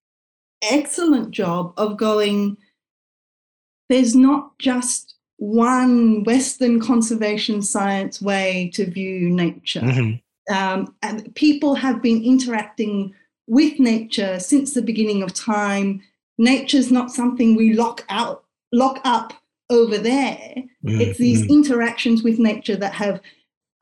excellent 0.63 1.31
job 1.31 1.73
of 1.77 1.97
going, 1.97 2.57
there's 3.89 4.15
not 4.15 4.59
just 4.59 5.15
one 5.37 6.23
Western 6.25 6.81
conservation 6.81 7.63
science 7.63 8.23
way 8.23 8.71
to 8.75 8.89
view 8.89 9.29
nature. 9.29 9.81
Mm-hmm. 9.81 10.55
Um, 10.55 10.95
and 11.03 11.35
people 11.35 11.75
have 11.75 12.03
been 12.03 12.23
interacting 12.23 13.15
with 13.47 13.79
nature 13.79 14.39
since 14.39 14.75
the 14.75 14.83
beginning 14.83 15.23
of 15.23 15.35
time. 15.35 16.03
Nature's 16.39 16.91
not 16.91 17.11
something 17.11 17.57
we 17.57 17.75
lock 17.75 18.05
out, 18.09 18.45
lock 18.73 19.01
up 19.05 19.33
over 19.69 19.99
there. 19.99 20.55
Mm-hmm. 20.85 21.01
It's 21.01 21.19
these 21.19 21.45
interactions 21.47 22.23
with 22.23 22.39
nature 22.39 22.77
that 22.77 22.95
have 22.95 23.21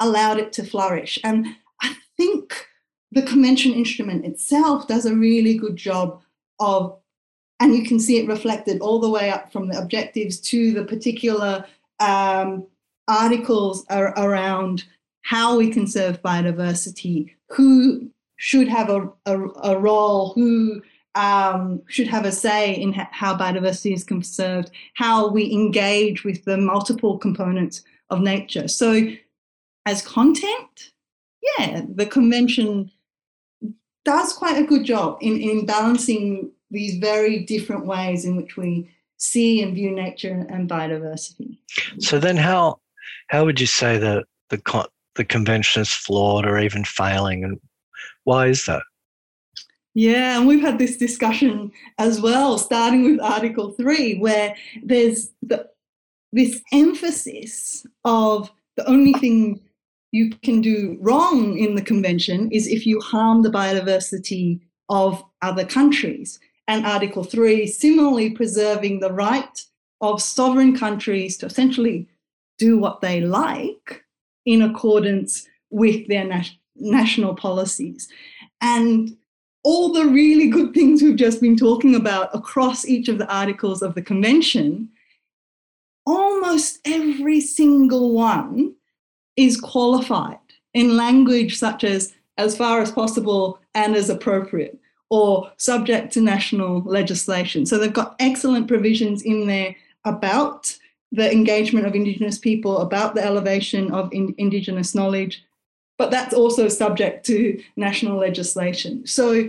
allowed 0.00 0.38
it 0.38 0.52
to 0.54 0.64
flourish. 0.64 1.18
And 1.24 1.46
I 1.82 1.94
think 2.16 2.66
the 3.12 3.22
convention 3.22 3.72
instrument 3.72 4.24
itself 4.24 4.88
does 4.88 5.04
a 5.04 5.14
really 5.14 5.58
good 5.58 5.76
job 5.76 6.22
of 6.60 6.96
and 7.60 7.74
you 7.74 7.84
can 7.84 8.00
see 8.00 8.18
it 8.18 8.28
reflected 8.28 8.80
all 8.80 8.98
the 8.98 9.10
way 9.10 9.30
up 9.30 9.52
from 9.52 9.68
the 9.68 9.78
objectives 9.78 10.40
to 10.40 10.72
the 10.72 10.84
particular 10.84 11.64
um, 12.00 12.66
articles 13.06 13.84
are 13.90 14.18
around 14.18 14.84
how 15.22 15.58
we 15.58 15.70
conserve 15.70 16.22
biodiversity, 16.22 17.34
who 17.50 18.10
should 18.36 18.66
have 18.68 18.88
a, 18.88 19.12
a, 19.26 19.38
a 19.62 19.78
role, 19.78 20.32
who 20.32 20.80
um, 21.14 21.82
should 21.88 22.06
have 22.06 22.24
a 22.24 22.32
say 22.32 22.74
in 22.74 22.92
ha- 22.94 23.08
how 23.12 23.36
biodiversity 23.36 23.92
is 23.92 24.04
conserved, 24.04 24.70
how 24.94 25.28
we 25.28 25.52
engage 25.52 26.24
with 26.24 26.44
the 26.46 26.56
multiple 26.56 27.18
components 27.18 27.82
of 28.08 28.20
nature. 28.20 28.68
So, 28.68 29.08
as 29.86 30.02
content, 30.02 30.92
yeah, 31.58 31.82
the 31.94 32.06
convention 32.06 32.90
does 34.04 34.32
quite 34.32 34.56
a 34.56 34.66
good 34.66 34.84
job 34.84 35.18
in, 35.20 35.40
in 35.40 35.66
balancing 35.66 36.50
these 36.70 36.96
very 36.98 37.40
different 37.40 37.86
ways 37.86 38.24
in 38.24 38.36
which 38.36 38.56
we 38.56 38.90
see 39.16 39.62
and 39.62 39.74
view 39.74 39.90
nature 39.90 40.46
and 40.48 40.68
biodiversity. 40.68 41.58
So 41.98 42.18
then, 42.18 42.36
how 42.36 42.80
how 43.28 43.44
would 43.44 43.60
you 43.60 43.66
say 43.66 43.98
that 43.98 44.24
the 44.48 44.88
the 45.14 45.24
convention 45.24 45.82
is 45.82 45.92
flawed 45.92 46.46
or 46.46 46.58
even 46.58 46.84
failing, 46.84 47.44
and 47.44 47.60
why 48.24 48.46
is 48.46 48.66
that? 48.66 48.82
Yeah, 49.94 50.38
and 50.38 50.46
we've 50.46 50.60
had 50.62 50.78
this 50.78 50.96
discussion 50.96 51.72
as 51.98 52.20
well, 52.20 52.58
starting 52.58 53.04
with 53.04 53.20
Article 53.20 53.72
Three, 53.72 54.18
where 54.18 54.54
there's 54.82 55.30
the, 55.42 55.68
this 56.32 56.60
emphasis 56.72 57.84
of 58.04 58.52
the 58.76 58.88
only 58.88 59.12
thing 59.14 59.60
you 60.12 60.30
can 60.42 60.60
do 60.60 60.98
wrong 61.00 61.58
in 61.58 61.74
the 61.74 61.82
convention 61.82 62.50
is 62.50 62.66
if 62.66 62.86
you 62.86 63.00
harm 63.00 63.42
the 63.42 63.50
biodiversity 63.50 64.60
of 64.88 65.22
other 65.42 65.64
countries. 65.64 66.40
And 66.66 66.84
Article 66.84 67.24
3, 67.24 67.66
similarly 67.66 68.30
preserving 68.30 69.00
the 69.00 69.12
right 69.12 69.64
of 70.00 70.22
sovereign 70.22 70.76
countries 70.76 71.36
to 71.38 71.46
essentially 71.46 72.08
do 72.58 72.78
what 72.78 73.00
they 73.00 73.20
like 73.20 74.04
in 74.46 74.62
accordance 74.62 75.46
with 75.70 76.08
their 76.08 76.24
nat- 76.24 76.50
national 76.76 77.34
policies. 77.34 78.08
And 78.60 79.16
all 79.62 79.92
the 79.92 80.06
really 80.06 80.48
good 80.48 80.74
things 80.74 81.02
we've 81.02 81.16
just 81.16 81.40
been 81.40 81.56
talking 81.56 81.94
about 81.94 82.34
across 82.34 82.86
each 82.86 83.08
of 83.08 83.18
the 83.18 83.32
articles 83.32 83.82
of 83.82 83.94
the 83.94 84.02
convention, 84.02 84.88
almost 86.06 86.78
every 86.84 87.40
single 87.40 88.12
one 88.14 88.74
is 89.40 89.58
qualified 89.58 90.38
in 90.74 90.96
language 90.96 91.58
such 91.58 91.82
as 91.82 92.12
as 92.36 92.56
far 92.56 92.80
as 92.80 92.92
possible 92.92 93.58
and 93.74 93.94
as 93.94 94.08
appropriate 94.08 94.78
or 95.10 95.50
subject 95.56 96.12
to 96.12 96.20
national 96.20 96.82
legislation. 96.82 97.66
So 97.66 97.76
they've 97.76 97.92
got 97.92 98.16
excellent 98.20 98.68
provisions 98.68 99.22
in 99.22 99.46
there 99.46 99.74
about 100.04 100.76
the 101.12 101.30
engagement 101.30 101.86
of 101.86 101.94
Indigenous 101.94 102.38
people, 102.38 102.78
about 102.78 103.14
the 103.14 103.24
elevation 103.24 103.92
of 103.92 104.12
in, 104.12 104.34
Indigenous 104.38 104.94
knowledge, 104.94 105.44
but 105.98 106.10
that's 106.10 106.32
also 106.32 106.68
subject 106.68 107.26
to 107.26 107.60
national 107.76 108.16
legislation. 108.18 109.06
So 109.06 109.48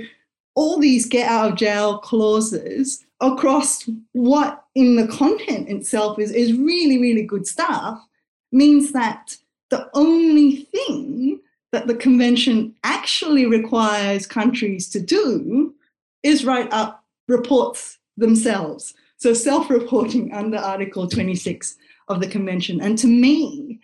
all 0.56 0.80
these 0.80 1.06
get 1.06 1.30
out 1.30 1.52
of 1.52 1.58
jail 1.58 2.00
clauses 2.00 3.06
across 3.22 3.88
what 4.14 4.66
in 4.74 4.96
the 4.96 5.08
content 5.08 5.70
itself 5.70 6.18
is, 6.18 6.32
is 6.32 6.54
really, 6.54 6.98
really 6.98 7.24
good 7.24 7.46
stuff 7.46 8.04
means 8.52 8.92
that 8.92 9.38
the 9.72 9.90
only 9.94 10.68
thing 10.72 11.40
that 11.72 11.88
the 11.88 11.96
convention 11.96 12.76
actually 12.84 13.46
requires 13.46 14.28
countries 14.28 14.90
to 14.90 15.00
do 15.00 15.74
is 16.22 16.46
write 16.46 16.72
up 16.72 17.04
reports 17.28 17.98
themselves. 18.18 18.94
So 19.18 19.34
self 19.34 19.70
reporting 19.70 20.34
under 20.34 20.58
Article 20.58 21.08
26 21.08 21.78
of 22.10 22.20
the 22.20 22.28
convention. 22.28 22.82
And 22.82 22.98
to 23.00 23.08
me, 23.08 23.80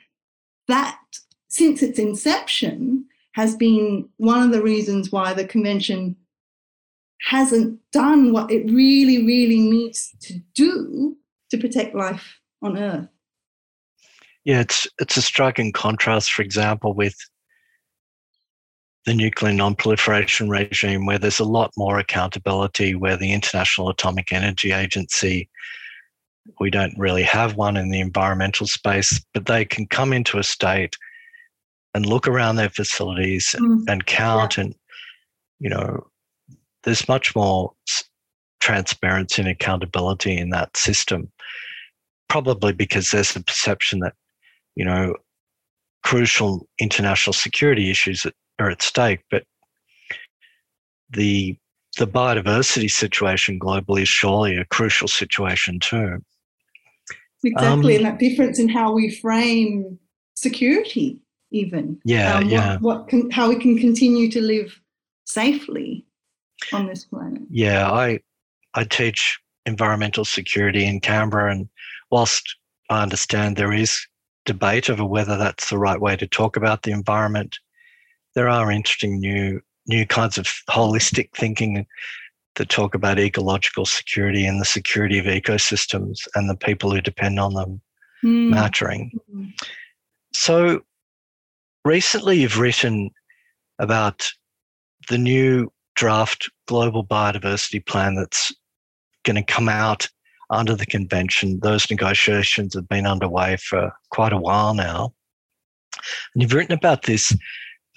that 0.68 1.00
since 1.48 1.82
its 1.82 1.98
inception 1.98 3.06
has 3.34 3.56
been 3.56 4.10
one 4.18 4.44
of 4.44 4.52
the 4.52 4.62
reasons 4.62 5.12
why 5.12 5.34
the 5.34 5.46
convention 5.46 6.16
hasn't 7.22 7.80
done 7.92 8.34
what 8.34 8.52
it 8.52 8.70
really, 8.70 9.26
really 9.26 9.60
needs 9.60 10.14
to 10.22 10.40
do 10.54 11.16
to 11.50 11.58
protect 11.58 11.96
life 11.96 12.40
on 12.62 12.78
Earth. 12.78 13.08
Yeah, 14.48 14.62
it's 14.62 14.88
it's 14.98 15.18
a 15.18 15.22
striking 15.22 15.74
contrast, 15.74 16.32
for 16.32 16.42
example, 16.42 16.94
with 16.94 17.18
the 19.06 19.14
nuclear 19.14 19.52
non-proliferation 19.52 20.50
regime, 20.50 21.06
where 21.06 21.20
there's 21.20 21.42
a 21.42 21.44
lot 21.44 21.74
more 21.76 22.00
accountability, 22.00 22.96
where 22.96 23.18
the 23.18 23.34
International 23.34 23.90
Atomic 23.90 24.32
Energy 24.32 24.72
Agency, 24.72 25.50
we 26.62 26.70
don't 26.70 26.98
really 26.98 27.24
have 27.24 27.58
one 27.58 27.76
in 27.76 27.90
the 27.90 28.00
environmental 28.00 28.68
space, 28.68 29.20
but 29.34 29.48
they 29.48 29.66
can 29.66 29.86
come 29.86 30.14
into 30.14 30.38
a 30.38 30.44
state 30.44 30.96
and 31.94 32.06
look 32.06 32.26
around 32.26 32.56
their 32.56 32.70
facilities 32.70 33.54
mm. 33.60 33.84
and 33.90 34.06
count 34.06 34.56
yeah. 34.56 34.64
and 34.64 34.76
you 35.60 35.70
know 35.70 36.08
there's 36.84 37.10
much 37.10 37.36
more 37.36 37.74
transparency 38.62 39.42
and 39.42 39.52
accountability 39.52 40.38
in 40.38 40.52
that 40.52 40.78
system. 40.78 41.30
Probably 42.30 42.72
because 42.72 43.10
there's 43.12 43.36
a 43.36 43.44
perception 43.44 44.00
that, 44.00 44.14
you 44.78 44.86
know, 44.86 45.16
crucial 46.04 46.68
international 46.80 47.34
security 47.34 47.90
issues 47.90 48.22
that 48.22 48.34
are 48.60 48.70
at 48.70 48.82
stake, 48.82 49.22
but 49.32 49.44
the 51.10 51.58
the 51.98 52.06
biodiversity 52.06 52.90
situation 52.90 53.60
globally 53.60 54.04
is 54.04 54.08
surely 54.08 54.56
a 54.56 54.66
crucial 54.66 55.08
situation 55.08 55.80
too. 55.80 56.20
Exactly, 57.44 57.96
um, 57.96 58.06
and 58.06 58.06
that 58.06 58.20
difference 58.20 58.60
in 58.60 58.70
how 58.70 58.94
we 58.94 59.10
frame 59.10 59.98
security, 60.36 61.20
even. 61.50 62.00
Yeah, 62.06 62.36
um, 62.36 62.48
yeah. 62.48 62.74
What, 62.74 62.82
what 62.82 63.08
can, 63.08 63.32
how 63.32 63.50
we 63.50 63.56
can 63.56 63.80
continue 63.80 64.30
to 64.30 64.42
live 64.42 64.80
safely 65.26 66.06
on 66.72 66.86
this 66.86 67.06
planet. 67.06 67.42
Yeah, 67.50 67.92
I 67.92 68.20
I 68.76 68.84
teach 68.84 69.40
environmental 69.66 70.24
security 70.24 70.86
in 70.86 71.00
Canberra, 71.00 71.52
and 71.52 71.68
whilst 72.12 72.44
I 72.92 73.02
understand 73.02 73.56
there 73.56 73.74
is 73.74 74.08
debate 74.48 74.90
over 74.90 75.06
whether 75.06 75.38
that's 75.38 75.70
the 75.70 75.78
right 75.78 76.02
way 76.02 76.16
to 76.16 76.26
talk 76.26 76.58
about 76.58 76.82
the 76.82 76.92
environment, 76.92 77.60
there 78.34 78.50
are 78.50 78.72
interesting 78.72 79.20
new 79.20 79.62
new 79.86 80.06
kinds 80.06 80.38
of 80.38 80.48
holistic 80.70 81.30
thinking 81.34 81.86
that 82.56 82.70
talk 82.70 82.96
about 82.96 83.20
ecological 83.20 83.86
security 83.86 84.46
and 84.46 84.60
the 84.60 84.66
security 84.66 85.20
of 85.20 85.26
ecosystems 85.26 86.28
and 86.36 86.50
the 86.50 86.56
people 86.56 86.92
who 86.92 87.00
depend 87.00 87.40
on 87.40 87.54
them 87.54 87.82
mm. 88.24 88.50
mattering. 88.50 89.12
Mm. 89.34 89.54
So 90.34 90.82
recently 91.86 92.42
you've 92.42 92.60
written 92.60 93.12
about 93.80 94.28
the 95.08 95.18
new 95.18 95.72
draft 95.96 96.50
global 96.68 97.06
biodiversity 97.06 97.86
plan 97.86 98.16
that's 98.16 98.54
going 99.24 99.38
to 99.38 99.54
come 99.54 99.70
out 99.70 100.10
under 100.50 100.76
the 100.76 100.86
convention. 100.86 101.60
Those 101.62 101.90
negotiations 101.90 102.74
have 102.74 102.88
been 102.88 103.06
underway 103.06 103.58
for 103.58 103.92
quite 104.12 104.34
a 104.34 104.38
while 104.38 104.74
now. 104.74 105.14
And 106.34 106.42
you've 106.42 106.54
written 106.54 106.74
about 106.74 107.04
this 107.04 107.36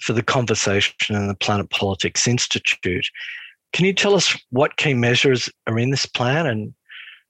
for 0.01 0.13
the 0.13 0.23
Conversation 0.23 1.15
and 1.15 1.29
the 1.29 1.35
Planet 1.35 1.69
Politics 1.69 2.27
Institute. 2.27 3.07
Can 3.73 3.85
you 3.85 3.93
tell 3.93 4.15
us 4.15 4.37
what 4.49 4.77
key 4.77 4.93
measures 4.93 5.49
are 5.67 5.79
in 5.79 5.91
this 5.91 6.05
plan 6.05 6.45
and 6.45 6.73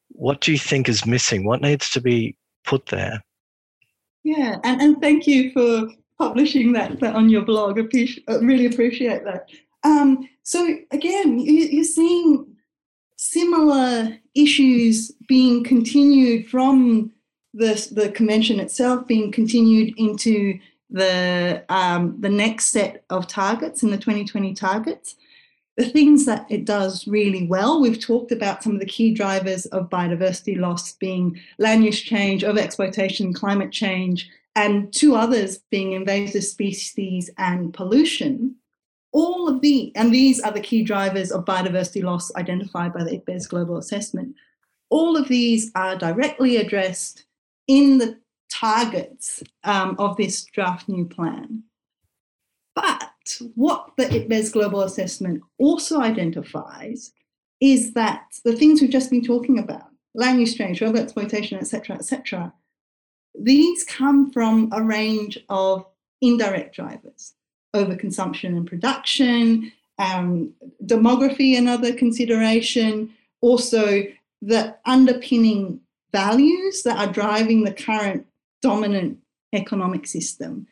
what 0.10 0.42
do 0.42 0.52
you 0.52 0.58
think 0.58 0.90
is 0.90 1.06
missing? 1.06 1.46
What 1.46 1.62
needs 1.62 1.90
to 1.92 2.02
be 2.02 2.36
put 2.66 2.88
there? 2.88 3.22
Yeah, 4.24 4.58
and, 4.64 4.82
and 4.82 5.02
thank 5.02 5.28
you 5.28 5.52
for 5.52 5.90
publishing 6.18 6.74
that, 6.74 7.00
that 7.00 7.16
on 7.16 7.30
your 7.30 7.44
blog. 7.44 7.80
I 7.80 8.08
really 8.38 8.66
appreciate 8.66 9.24
that. 9.26 9.50
Um, 9.84 10.30
so 10.44 10.78
again, 10.92 11.40
you, 11.40 11.82
are 11.82 11.84
seeing 11.84 12.56
similar 13.18 14.18
issues 14.36 15.12
being 15.28 15.64
continued 15.64 16.48
from 16.48 17.12
the, 17.54 17.90
the 17.92 18.10
convention 18.10 18.60
itself, 18.60 19.08
being 19.08 19.32
continued 19.32 19.94
into 19.98 20.60
the 20.90 21.64
um, 21.70 22.18
the 22.20 22.30
next 22.30 22.68
set 22.68 23.04
of 23.10 23.26
targets 23.28 23.82
in 23.82 23.92
the 23.92 23.98
2020 23.98 24.54
targets. 24.54 25.16
The 25.78 25.86
things 25.86 26.26
that 26.26 26.46
it 26.50 26.66
does 26.66 27.08
really 27.08 27.48
well, 27.48 27.82
we've 27.82 28.00
talked 28.00 28.34
about 28.34 28.62
some 28.62 28.74
of 28.74 28.82
the 28.82 28.86
key 28.86 29.14
drivers 29.14 29.66
of 29.68 29.90
biodiversity 29.90 30.60
loss 30.60 30.94
being 30.94 31.40
land 31.60 31.86
use 31.86 32.02
change, 32.02 32.44
overexploitation, 32.44 33.34
climate 33.34 33.72
change, 33.72 34.30
and 34.56 34.94
two 34.94 35.16
others 35.16 35.60
being 35.72 35.94
invasive 35.94 36.44
species 36.44 37.30
and 37.38 37.74
pollution 37.74 38.56
all 39.12 39.48
of 39.48 39.62
the, 39.62 39.92
and 39.96 40.14
these 40.14 40.40
are 40.42 40.52
the 40.52 40.62
key 40.62 40.84
drivers 40.84 41.32
of 41.32 41.46
biodiversity 41.46 42.04
loss 42.04 42.34
identified 42.36 42.94
by 42.94 43.04
the 43.04 43.20
IPBES 43.20 43.50
global 43.50 43.78
assessment. 43.78 44.36
All 44.90 45.18
of 45.18 45.28
these 45.28 45.72
are 45.76 45.98
directly 45.98 46.58
addressed 46.58 47.26
in 47.68 47.98
the 47.98 48.20
targets 48.52 49.44
um, 49.64 49.96
of 50.00 50.18
this 50.18 50.46
draft 50.46 50.88
new 50.88 51.06
plan. 51.06 51.64
But 52.76 53.12
what 53.56 53.92
the 53.98 54.06
IPBES 54.06 54.54
global 54.54 54.82
assessment 54.82 55.42
also 55.58 56.00
identifies 56.00 57.12
is 57.60 57.94
that 57.94 58.24
the 58.44 58.56
things 58.56 58.82
we've 58.82 58.90
just 58.90 59.12
been 59.12 59.24
talking 59.24 59.60
about, 59.60 59.88
land 60.16 60.40
use 60.40 60.56
change, 60.56 60.80
overexploitation, 60.80 61.58
etc., 61.58 61.98
etc., 61.98 62.54
these 63.40 63.84
come 63.86 64.32
from 64.32 64.70
a 64.74 64.84
range 64.84 65.40
of 65.48 65.86
indirect 66.22 66.76
drivers 66.76 67.34
overconsumption 67.76 68.50
and 68.58 68.68
production, 68.68 69.72
um, 69.98 70.54
demography, 70.86 71.58
another 71.58 71.94
consideration, 71.94 73.12
also 73.42 74.04
the 74.42 74.76
underpinning 74.86 75.80
values 76.12 76.84
that 76.84 76.98
are 76.98 77.12
driving 77.12 77.64
the 77.64 77.74
current 77.74 78.26
dominant 78.62 79.20
economic 79.54 80.08
system. 80.08 80.68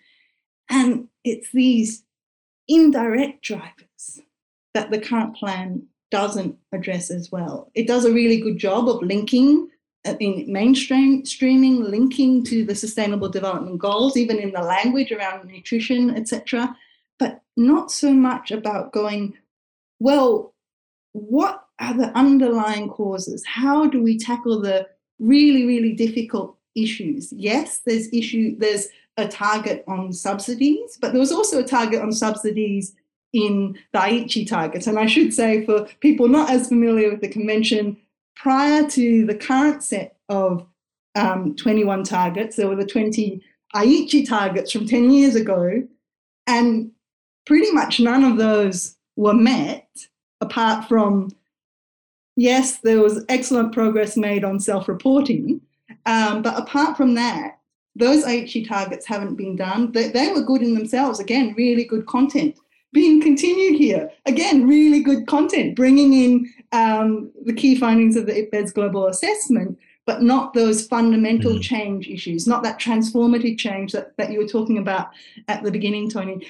And 0.70 1.08
it's 1.24 1.52
these 1.52 2.04
indirect 2.68 3.44
drivers 3.44 4.22
that 4.74 4.92
the 4.92 5.00
current 5.00 5.36
plan 5.36 5.84
doesn't 6.12 6.58
address 6.72 7.12
as 7.12 7.32
well. 7.32 7.72
It 7.76 7.88
does 7.88 8.06
a 8.06 8.14
really 8.14 8.42
good 8.42 8.58
job 8.58 8.90
of 8.90 9.02
linking 9.02 9.70
uh, 10.06 10.16
in 10.20 10.52
mainstream 10.52 11.26
streaming, 11.26 11.84
linking 11.84 12.44
to 12.46 12.64
the 12.64 12.74
sustainable 12.74 13.30
development 13.30 13.80
goals, 13.80 14.18
even 14.18 14.40
in 14.40 14.52
the 14.52 14.62
language 14.62 15.12
around 15.12 15.48
nutrition, 15.48 16.16
etc 16.16 16.76
but 17.20 17.44
not 17.56 17.92
so 17.92 18.14
much 18.14 18.52
about 18.52 18.92
going, 18.92 19.34
well, 20.00 20.56
what 21.12 21.66
are 21.80 21.94
the 21.94 22.18
underlying 22.18 22.90
causes? 22.90 23.46
How 23.46 23.88
do 23.88 24.02
we 24.02 24.18
tackle 24.18 24.62
the 24.62 24.88
really, 25.20 25.66
really 25.66 25.94
difficult 25.94 26.58
issues? 26.76 27.32
Yes, 27.34 27.82
there's 27.86 28.12
issue, 28.14 28.56
there's 28.58 28.88
a 29.18 29.28
target 29.28 29.84
on 29.88 30.14
subsidies, 30.14 30.98
but 31.02 31.12
there 31.12 31.20
was 31.20 31.32
also 31.32 31.60
a 31.60 31.68
target 31.68 32.02
on 32.02 32.12
subsidies 32.12 32.96
in 33.34 33.78
the 33.94 34.00
Aichi 34.00 34.48
targets. 34.48 34.88
And 34.88 34.98
I 34.98 35.06
should 35.06 35.34
say, 35.34 35.66
for 35.66 35.88
people 36.00 36.28
not 36.28 36.50
as 36.50 36.70
familiar 36.70 37.12
with 37.12 37.22
the 37.22 37.28
convention, 37.28 37.98
prior 38.36 38.88
to 38.90 39.26
the 39.26 39.36
current 39.36 39.84
set 39.84 40.18
of 40.30 40.66
um, 41.16 41.56
21 41.56 42.04
targets, 42.04 42.56
there 42.56 42.68
were 42.68 42.76
the 42.76 42.86
20 42.86 43.44
Aichi 43.76 44.28
targets 44.28 44.72
from 44.72 44.88
10 44.88 45.12
years 45.12 45.36
ago. 45.36 45.84
And 46.48 46.92
pretty 47.50 47.72
much 47.72 48.00
none 48.00 48.24
of 48.24 48.38
those 48.38 48.96
were 49.16 49.34
met, 49.34 49.90
apart 50.40 50.88
from, 50.88 51.32
yes, 52.36 52.78
there 52.78 53.02
was 53.02 53.26
excellent 53.28 53.74
progress 53.74 54.16
made 54.16 54.44
on 54.44 54.60
self 54.60 54.88
reporting. 54.88 55.60
Um, 56.06 56.44
but 56.44 56.60
apart 56.60 56.96
from 56.96 57.16
that, 57.16 57.58
those 57.96 58.24
Aichi 58.24 58.68
targets 58.68 59.08
haven't 59.08 59.34
been 59.34 59.56
done. 59.56 59.92
They, 59.94 60.10
they 60.10 60.32
were 60.32 60.44
good 60.44 60.62
in 60.62 60.76
themselves. 60.76 61.20
Again, 61.20 61.56
really 61.58 61.86
good 61.86 62.06
content 62.06 62.56
being 62.94 63.20
continued 63.20 63.80
here. 63.80 64.12
Again, 64.28 64.68
really 64.68 65.02
good 65.02 65.26
content, 65.26 65.76
bringing 65.76 66.14
in 66.14 66.54
um, 66.72 67.32
the 67.46 67.54
key 67.54 67.76
findings 67.76 68.16
of 68.16 68.28
the 68.28 68.34
IPBES 68.34 68.76
global 68.76 69.08
assessment, 69.08 69.78
but 70.06 70.22
not 70.22 70.54
those 70.54 70.86
fundamental 70.86 71.54
mm. 71.54 71.62
change 71.62 72.08
issues, 72.08 72.48
not 72.48 72.62
that 72.62 72.80
transformative 72.80 73.58
change 73.58 73.92
that, 73.92 74.16
that 74.18 74.32
you 74.32 74.38
were 74.38 74.48
talking 74.48 74.78
about 74.78 75.10
at 75.48 75.64
the 75.64 75.72
beginning, 75.72 76.10
Tony. 76.10 76.48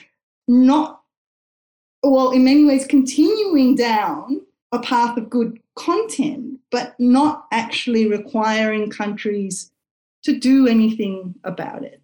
Not, 0.50 1.04
well, 2.02 2.32
in 2.32 2.44
many 2.44 2.66
ways, 2.66 2.88
continuing 2.88 3.76
down 3.76 4.42
a 4.72 4.80
path 4.80 5.16
of 5.16 5.30
good 5.30 5.60
content, 5.76 6.60
but 6.72 6.96
not 6.98 7.46
actually 7.52 8.08
requiring 8.08 8.90
countries 8.90 9.72
to 10.24 10.40
do 10.40 10.68
anything 10.68 11.36
about 11.44 11.84
it. 11.84 12.02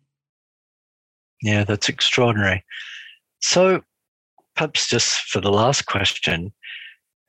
Yeah, 1.42 1.64
that's 1.64 1.90
extraordinary. 1.90 2.64
So, 3.42 3.82
perhaps 4.56 4.90
just 4.90 5.22
for 5.22 5.42
the 5.42 5.52
last 5.52 5.88
question, 5.88 6.54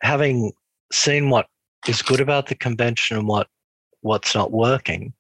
having 0.03 0.53
seen 0.93 1.31
what 1.31 1.47
is 1.89 2.03
good 2.03 2.21
about 2.21 2.49
the 2.49 2.55
convention 2.55 3.17
and 3.17 3.27
what 3.27 3.49
what's 4.03 4.35
not 4.35 4.53
working, 4.53 5.15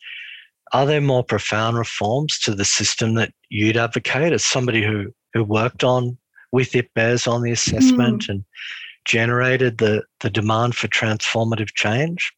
are 0.72 0.86
there 0.86 1.00
more 1.00 1.24
profound 1.24 1.78
reforms 1.78 2.38
to 2.40 2.54
the 2.54 2.64
system 2.64 3.14
that 3.14 3.32
you'd 3.50 3.76
advocate 3.76 4.32
as 4.32 4.44
somebody 4.44 4.82
who 4.84 5.12
who 5.32 5.44
worked 5.44 5.84
on 5.84 6.16
with 6.52 6.72
IPBES 6.72 7.30
on 7.30 7.42
the 7.42 7.52
assessment 7.52 8.22
mm. 8.22 8.28
and 8.30 8.44
generated 9.04 9.78
the, 9.78 10.02
the 10.20 10.30
demand 10.30 10.74
for 10.74 10.88
transformative 10.88 11.74
change? 11.74 12.32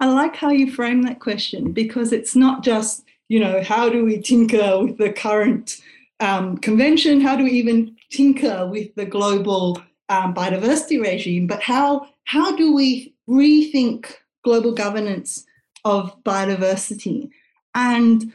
I 0.00 0.06
like 0.06 0.36
how 0.36 0.50
you 0.50 0.70
frame 0.70 1.02
that 1.02 1.20
question 1.20 1.72
because 1.72 2.12
it's 2.12 2.36
not 2.36 2.62
just, 2.62 3.04
you 3.28 3.40
know, 3.40 3.62
how 3.62 3.88
do 3.88 4.04
we 4.04 4.20
tinker 4.20 4.84
with 4.84 4.98
the 4.98 5.10
current 5.10 5.80
um, 6.20 6.58
convention? 6.58 7.20
How 7.20 7.36
do 7.36 7.44
we 7.44 7.52
even 7.52 7.96
tinker 8.10 8.66
with 8.66 8.94
the 8.94 9.06
global 9.06 9.80
um, 10.08 10.34
biodiversity 10.34 11.00
regime? 11.00 11.46
But 11.46 11.62
how, 11.62 12.08
how 12.24 12.54
do 12.54 12.74
we 12.74 13.14
rethink 13.28 14.14
global 14.44 14.72
governance 14.72 15.45
of 15.86 16.22
biodiversity? 16.24 17.30
And 17.74 18.32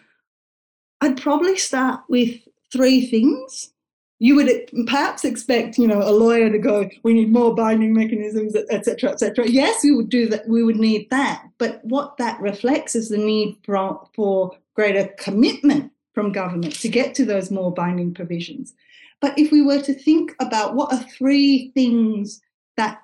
I'd 1.01 1.21
probably 1.21 1.57
start 1.57 2.01
with 2.07 2.39
three 2.71 3.05
things 3.05 3.73
you 4.21 4.35
would 4.35 4.69
perhaps 4.85 5.25
expect, 5.25 5.79
you 5.79 5.87
know, 5.87 6.03
a 6.03 6.13
lawyer 6.13 6.47
to 6.51 6.59
go, 6.59 6.87
we 7.01 7.11
need 7.11 7.31
more 7.31 7.55
binding 7.55 7.91
mechanisms, 7.91 8.55
et 8.69 8.85
cetera, 8.85 9.09
et 9.09 9.19
cetera. 9.19 9.47
Yes, 9.47 9.83
we 9.83 9.95
would 9.95 10.09
do 10.09 10.29
that. 10.29 10.47
We 10.47 10.61
would 10.61 10.75
need 10.75 11.09
that. 11.09 11.43
But 11.57 11.83
what 11.83 12.17
that 12.17 12.39
reflects 12.39 12.93
is 12.93 13.09
the 13.09 13.17
need 13.17 13.57
for, 13.65 14.07
for 14.13 14.51
greater 14.75 15.07
commitment 15.17 15.91
from 16.13 16.31
government 16.31 16.75
to 16.81 16.87
get 16.87 17.15
to 17.15 17.25
those 17.25 17.49
more 17.49 17.73
binding 17.73 18.13
provisions. 18.13 18.75
But 19.21 19.39
if 19.39 19.51
we 19.51 19.63
were 19.63 19.81
to 19.81 19.93
think 19.95 20.35
about 20.39 20.75
what 20.75 20.93
are 20.93 21.01
three 21.17 21.71
things 21.73 22.41
that, 22.77 23.01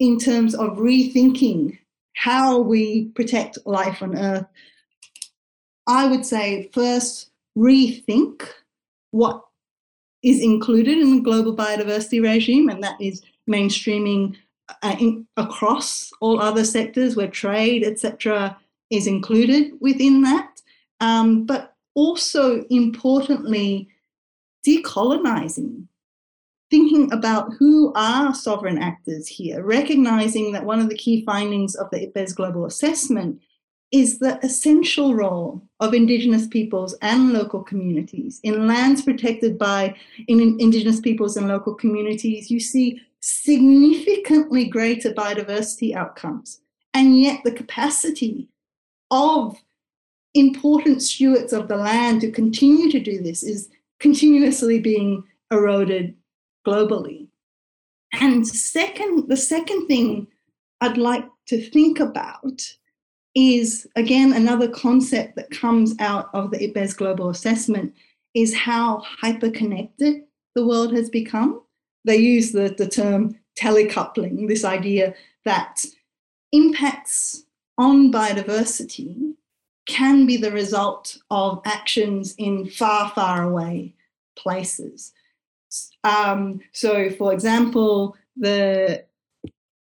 in 0.00 0.18
terms 0.18 0.54
of 0.54 0.76
rethinking 0.76 1.78
how 2.14 2.58
we 2.58 3.06
protect 3.14 3.58
life 3.64 4.02
on 4.02 4.16
Earth, 4.16 4.46
I 5.86 6.06
would 6.06 6.24
say 6.24 6.70
first, 6.72 7.30
rethink 7.56 8.42
what 9.10 9.44
is 10.22 10.42
included 10.42 10.98
in 10.98 11.16
the 11.16 11.22
global 11.22 11.56
biodiversity 11.56 12.22
regime, 12.22 12.68
and 12.68 12.82
that 12.82 13.00
is 13.00 13.22
mainstreaming 13.48 14.36
uh, 14.82 14.96
in, 15.00 15.26
across 15.36 16.10
all 16.20 16.40
other 16.40 16.64
sectors 16.64 17.16
where 17.16 17.28
trade, 17.28 17.82
etc., 17.84 18.56
is 18.90 19.06
included 19.06 19.72
within 19.80 20.22
that. 20.22 20.60
Um, 21.00 21.46
but 21.46 21.74
also 21.94 22.64
importantly, 22.70 23.88
decolonizing, 24.66 25.86
thinking 26.70 27.12
about 27.12 27.52
who 27.58 27.92
are 27.94 28.34
sovereign 28.34 28.78
actors 28.78 29.26
here, 29.26 29.62
recognizing 29.62 30.52
that 30.52 30.64
one 30.64 30.80
of 30.80 30.88
the 30.88 30.96
key 30.96 31.24
findings 31.24 31.74
of 31.74 31.90
the 31.90 32.06
IPBES 32.06 32.34
global 32.36 32.64
assessment 32.64 33.40
is 33.92 34.20
the 34.20 34.38
essential 34.44 35.14
role 35.14 35.60
of 35.80 35.94
Indigenous 35.94 36.46
peoples 36.46 36.94
and 37.02 37.32
local 37.32 37.62
communities. 37.62 38.38
In 38.44 38.68
lands 38.68 39.02
protected 39.02 39.58
by 39.58 39.96
in 40.28 40.60
Indigenous 40.60 41.00
peoples 41.00 41.36
and 41.36 41.48
local 41.48 41.74
communities, 41.74 42.50
you 42.50 42.60
see 42.60 43.00
significantly 43.18 44.66
greater 44.66 45.12
biodiversity 45.12 45.94
outcomes. 45.94 46.60
And 46.94 47.20
yet, 47.20 47.40
the 47.44 47.52
capacity 47.52 48.48
of 49.10 49.56
important 50.34 51.02
stewards 51.02 51.52
of 51.52 51.66
the 51.66 51.76
land 51.76 52.20
to 52.20 52.30
continue 52.30 52.90
to 52.92 53.00
do 53.00 53.20
this 53.20 53.42
is 53.42 53.68
continuously 53.98 54.78
being 54.78 55.24
eroded 55.50 56.14
globally. 56.66 57.28
And 58.12 58.46
second, 58.46 59.28
the 59.28 59.36
second 59.36 59.86
thing 59.86 60.26
I'd 60.80 60.98
like 60.98 61.26
to 61.46 61.60
think 61.70 62.00
about 62.00 62.62
is 63.34 63.86
again 63.94 64.32
another 64.32 64.68
concept 64.68 65.36
that 65.36 65.50
comes 65.50 65.94
out 66.00 66.28
of 66.34 66.50
the 66.50 66.58
IPBES 66.58 66.96
global 66.96 67.30
assessment 67.30 67.94
is 68.34 68.54
how 68.54 69.02
hyperconnected 69.22 70.22
the 70.54 70.66
world 70.66 70.92
has 70.92 71.08
become. 71.08 71.62
They 72.04 72.16
use 72.16 72.52
the, 72.52 72.74
the 72.76 72.88
term 72.88 73.36
telecoupling, 73.58 74.48
this 74.48 74.64
idea 74.64 75.14
that 75.44 75.84
impacts 76.52 77.44
on 77.78 78.12
biodiversity 78.12 79.34
can 79.86 80.26
be 80.26 80.36
the 80.36 80.52
result 80.52 81.18
of 81.30 81.60
actions 81.64 82.34
in 82.38 82.68
far, 82.68 83.10
far 83.10 83.42
away 83.42 83.94
places. 84.36 85.12
Um, 86.04 86.60
so, 86.72 87.10
for 87.10 87.32
example, 87.32 88.16
the 88.36 89.04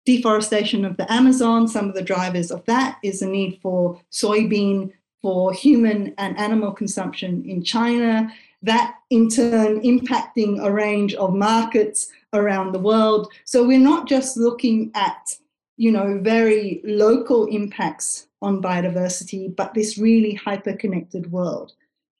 deforestation 0.06 0.86
of 0.86 0.98
the 0.98 1.12
Amazon, 1.12 1.68
some 1.68 1.90
of 1.90 1.96
the 1.96 2.02
drivers 2.02 2.52
of 2.52 2.64
that 2.66 2.98
is 3.04 3.20
the 3.20 3.26
need 3.26 3.60
for 3.62 4.00
soybean 4.12 4.92
for 5.22 5.52
human 5.54 6.14
and 6.18 6.38
animal 6.38 6.72
consumption 6.72 7.44
in 7.46 7.64
China. 7.64 8.32
That 8.64 8.96
in 9.10 9.30
turn 9.30 9.82
impacting 9.82 10.64
a 10.64 10.72
range 10.72 11.14
of 11.16 11.36
markets 11.36 12.12
around 12.34 12.72
the 12.72 12.80
world. 12.80 13.32
So 13.46 13.66
we're 13.66 13.80
not 13.80 14.08
just 14.08 14.36
looking 14.36 14.92
at, 14.96 15.38
you 15.78 15.92
know, 15.92 16.20
very 16.22 16.82
local 16.84 17.46
impacts 17.46 18.28
on 18.42 18.62
biodiversity, 18.62 19.56
but 19.56 19.74
this 19.74 19.98
really 19.98 20.34
hyper-connected 20.34 21.32
world. 21.32 21.74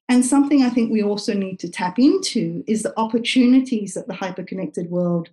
And 0.10 0.26
something 0.26 0.64
I 0.64 0.70
think 0.70 0.92
we 0.92 1.04
also 1.04 1.34
need 1.34 1.60
to 1.60 1.70
tap 1.70 2.00
into 2.00 2.64
is 2.66 2.84
the 2.84 2.98
opportunities 2.98 3.94
that 3.94 4.08
the 4.08 4.14
hyper-connected 4.14 4.90
world 4.90 5.30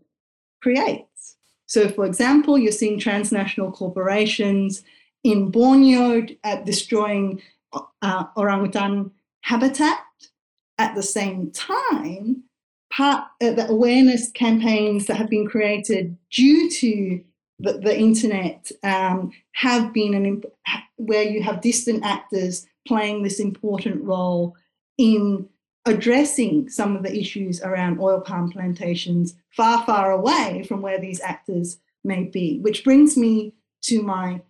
creates. 0.63 1.37
So, 1.67 1.89
for 1.89 2.05
example, 2.05 2.59
you're 2.59 2.73
seeing 2.73 2.99
transnational 2.99 3.71
corporations 3.71 4.83
in 5.23 5.51
Borneo 5.51 6.27
destroying 6.65 7.41
uh, 8.03 8.25
orangutan 8.37 9.11
habitat. 9.43 9.99
At 10.77 10.97
the 10.97 11.05
same 11.05 11.53
time, 11.53 12.43
part 12.91 13.29
uh, 13.41 13.53
the 13.53 13.69
awareness 13.69 14.31
campaigns 14.33 15.07
that 15.07 15.17
have 15.17 15.31
been 15.31 15.47
created 15.47 16.17
due 16.33 16.69
to 16.69 17.21
the, 17.61 17.75
the 17.75 17.97
internet 17.97 18.73
um, 18.83 19.31
have 19.53 19.93
been 19.93 20.15
an 20.15 20.27
imp- 20.27 20.53
where 20.97 21.23
you 21.23 21.45
have 21.45 21.61
distant 21.61 22.05
actors 22.05 22.67
playing 22.89 23.23
this 23.23 23.39
important 23.39 24.03
role 24.03 24.57
in 24.99 25.49
addressing 25.87 26.69
some 26.69 26.97
of 26.97 27.03
the 27.03 27.17
issues 27.17 27.61
around 27.63 28.01
oil 28.01 28.21
palm 28.21 28.51
plantations 28.51 29.35
far, 29.51 29.85
far 29.85 30.11
away 30.11 30.65
from 30.67 30.81
where 30.81 31.01
these 31.01 31.21
actors 31.21 31.79
may 32.03 32.25
be. 32.25 32.59
Which 32.61 32.85
brings 32.85 33.17
me 33.17 33.53
to 33.83 34.03
my 34.03 34.41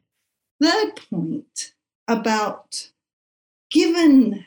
third 0.62 0.96
point 1.10 1.72
about 2.06 2.90
given 3.70 4.44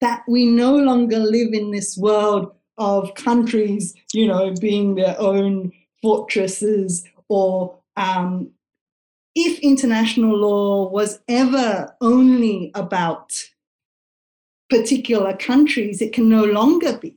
that 0.00 0.24
we 0.26 0.46
no 0.46 0.74
longer 0.76 1.18
live 1.18 1.52
in 1.52 1.70
this 1.70 1.96
world 1.96 2.52
of 2.76 3.14
countries, 3.14 3.94
you 4.12 4.26
know, 4.26 4.52
being 4.60 4.96
their 4.96 5.14
own 5.20 5.72
fortresses, 6.02 7.04
or 7.28 7.76
um, 7.96 8.50
if 9.36 9.60
international 9.60 10.36
law 10.36 10.88
was 10.88 11.20
ever 11.28 11.94
only 12.00 12.72
about 12.74 13.32
particular 14.72 15.36
countries, 15.36 16.00
it 16.00 16.14
can 16.14 16.28
no 16.28 16.44
longer 16.44 16.96
be 16.96 17.14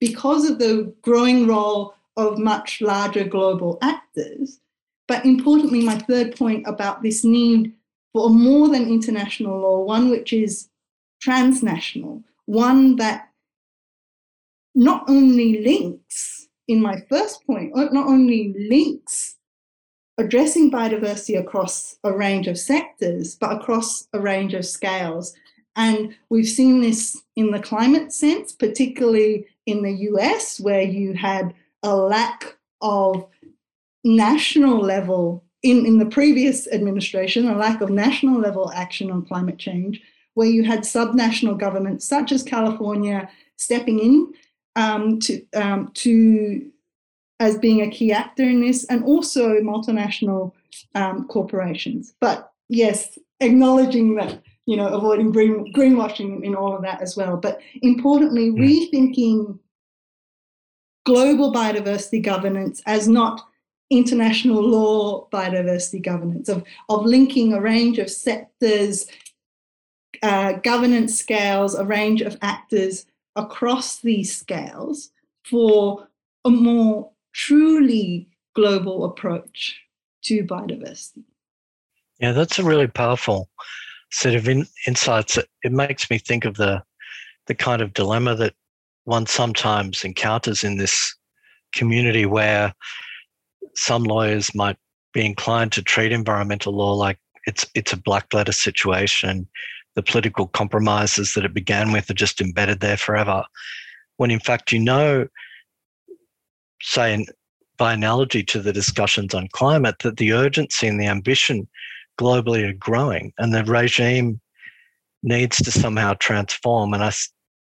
because 0.00 0.48
of 0.48 0.58
the 0.58 0.94
growing 1.00 1.46
role 1.46 1.94
of 2.18 2.38
much 2.38 2.82
larger 2.82 3.24
global 3.24 3.78
actors. 3.80 4.60
But 5.08 5.24
importantly, 5.24 5.82
my 5.82 5.96
third 5.96 6.36
point 6.36 6.66
about 6.66 7.02
this 7.02 7.24
need 7.24 7.72
for 8.12 8.28
more 8.28 8.68
than 8.68 8.86
international 8.88 9.58
law, 9.58 9.80
one 9.82 10.10
which 10.10 10.32
is 10.32 10.68
transnational, 11.20 12.22
one 12.44 12.96
that 12.96 13.30
not 14.74 15.04
only 15.08 15.62
links, 15.64 16.48
in 16.68 16.82
my 16.82 17.02
first 17.08 17.46
point, 17.46 17.72
oh, 17.74 17.88
not 17.92 18.06
only 18.06 18.54
links 18.68 19.36
addressing 20.18 20.70
biodiversity 20.70 21.38
across 21.38 21.96
a 22.04 22.12
range 22.12 22.46
of 22.46 22.58
sectors, 22.58 23.36
but 23.36 23.56
across 23.56 24.06
a 24.12 24.20
range 24.20 24.52
of 24.52 24.66
scales. 24.66 25.34
And 25.76 26.14
we've 26.28 26.48
seen 26.48 26.80
this 26.80 27.20
in 27.36 27.50
the 27.50 27.60
climate 27.60 28.12
sense, 28.12 28.52
particularly 28.52 29.46
in 29.66 29.82
the 29.82 29.92
US, 29.92 30.58
where 30.60 30.82
you 30.82 31.14
had 31.14 31.54
a 31.82 31.96
lack 31.96 32.56
of 32.80 33.26
national 34.04 34.78
level 34.78 35.44
in, 35.62 35.84
in 35.86 35.98
the 35.98 36.06
previous 36.06 36.66
administration, 36.68 37.48
a 37.48 37.56
lack 37.56 37.80
of 37.80 37.90
national 37.90 38.40
level 38.40 38.72
action 38.72 39.10
on 39.10 39.24
climate 39.26 39.58
change, 39.58 40.00
where 40.34 40.48
you 40.48 40.64
had 40.64 40.80
subnational 40.80 41.58
governments 41.58 42.06
such 42.06 42.32
as 42.32 42.42
California 42.42 43.28
stepping 43.56 43.98
in 43.98 44.32
um, 44.76 45.18
to, 45.20 45.44
um, 45.54 45.90
to 45.94 46.70
as 47.40 47.58
being 47.58 47.82
a 47.82 47.90
key 47.90 48.12
actor 48.12 48.42
in 48.42 48.60
this, 48.60 48.84
and 48.84 49.02
also 49.04 49.60
multinational 49.60 50.52
um, 50.94 51.26
corporations. 51.26 52.14
But 52.20 52.52
yes, 52.68 53.18
acknowledging 53.40 54.14
that 54.16 54.42
you 54.70 54.76
know 54.76 54.86
avoiding 54.86 55.32
green, 55.32 55.72
greenwashing 55.72 56.44
in 56.44 56.54
all 56.54 56.76
of 56.76 56.82
that 56.82 57.02
as 57.02 57.16
well. 57.16 57.36
But 57.36 57.60
importantly, 57.82 58.52
mm. 58.52 58.58
rethinking 58.60 59.58
global 61.04 61.52
biodiversity 61.52 62.22
governance 62.22 62.80
as 62.86 63.08
not 63.08 63.40
international 63.90 64.62
law 64.62 65.28
biodiversity 65.30 66.00
governance, 66.00 66.48
of, 66.48 66.62
of 66.88 67.04
linking 67.04 67.52
a 67.52 67.60
range 67.60 67.98
of 67.98 68.08
sectors, 68.08 69.08
uh, 70.22 70.52
governance 70.52 71.18
scales, 71.18 71.74
a 71.74 71.84
range 71.84 72.20
of 72.20 72.38
actors 72.40 73.06
across 73.34 74.00
these 74.00 74.36
scales 74.36 75.10
for 75.44 76.06
a 76.44 76.50
more 76.50 77.10
truly 77.32 78.28
global 78.54 79.04
approach 79.04 79.80
to 80.22 80.44
biodiversity. 80.44 81.24
Yeah, 82.20 82.30
that's 82.30 82.60
a 82.60 82.64
really 82.64 82.86
powerful 82.86 83.48
set 84.10 84.34
of 84.34 84.48
in, 84.48 84.66
insights. 84.86 85.38
It 85.62 85.72
makes 85.72 86.10
me 86.10 86.18
think 86.18 86.44
of 86.44 86.56
the 86.56 86.82
the 87.46 87.54
kind 87.54 87.82
of 87.82 87.94
dilemma 87.94 88.34
that 88.36 88.54
one 89.04 89.26
sometimes 89.26 90.04
encounters 90.04 90.62
in 90.62 90.76
this 90.76 91.16
community 91.72 92.26
where 92.26 92.72
some 93.74 94.04
lawyers 94.04 94.54
might 94.54 94.76
be 95.12 95.24
inclined 95.24 95.72
to 95.72 95.82
treat 95.82 96.12
environmental 96.12 96.72
law 96.72 96.92
like 96.92 97.18
it's 97.46 97.66
it's 97.74 97.92
a 97.92 97.96
black 97.96 98.32
letter 98.34 98.52
situation. 98.52 99.48
The 99.96 100.02
political 100.02 100.46
compromises 100.46 101.34
that 101.34 101.44
it 101.44 101.54
began 101.54 101.92
with 101.92 102.10
are 102.10 102.14
just 102.14 102.40
embedded 102.40 102.80
there 102.80 102.96
forever. 102.96 103.44
When 104.18 104.30
in 104.30 104.40
fact, 104.40 104.70
you 104.70 104.78
know, 104.78 105.26
say 106.82 107.14
in, 107.14 107.26
by 107.76 107.94
analogy 107.94 108.42
to 108.44 108.60
the 108.60 108.72
discussions 108.72 109.34
on 109.34 109.48
climate, 109.52 109.96
that 110.00 110.18
the 110.18 110.32
urgency 110.32 110.86
and 110.86 111.00
the 111.00 111.06
ambition 111.06 111.66
globally 112.20 112.68
are 112.68 112.74
growing, 112.74 113.32
and 113.38 113.54
the 113.54 113.64
regime 113.64 114.40
needs 115.22 115.58
to 115.58 115.70
somehow 115.70 116.14
transform. 116.14 116.94
And 116.94 117.04
I, 117.04 117.12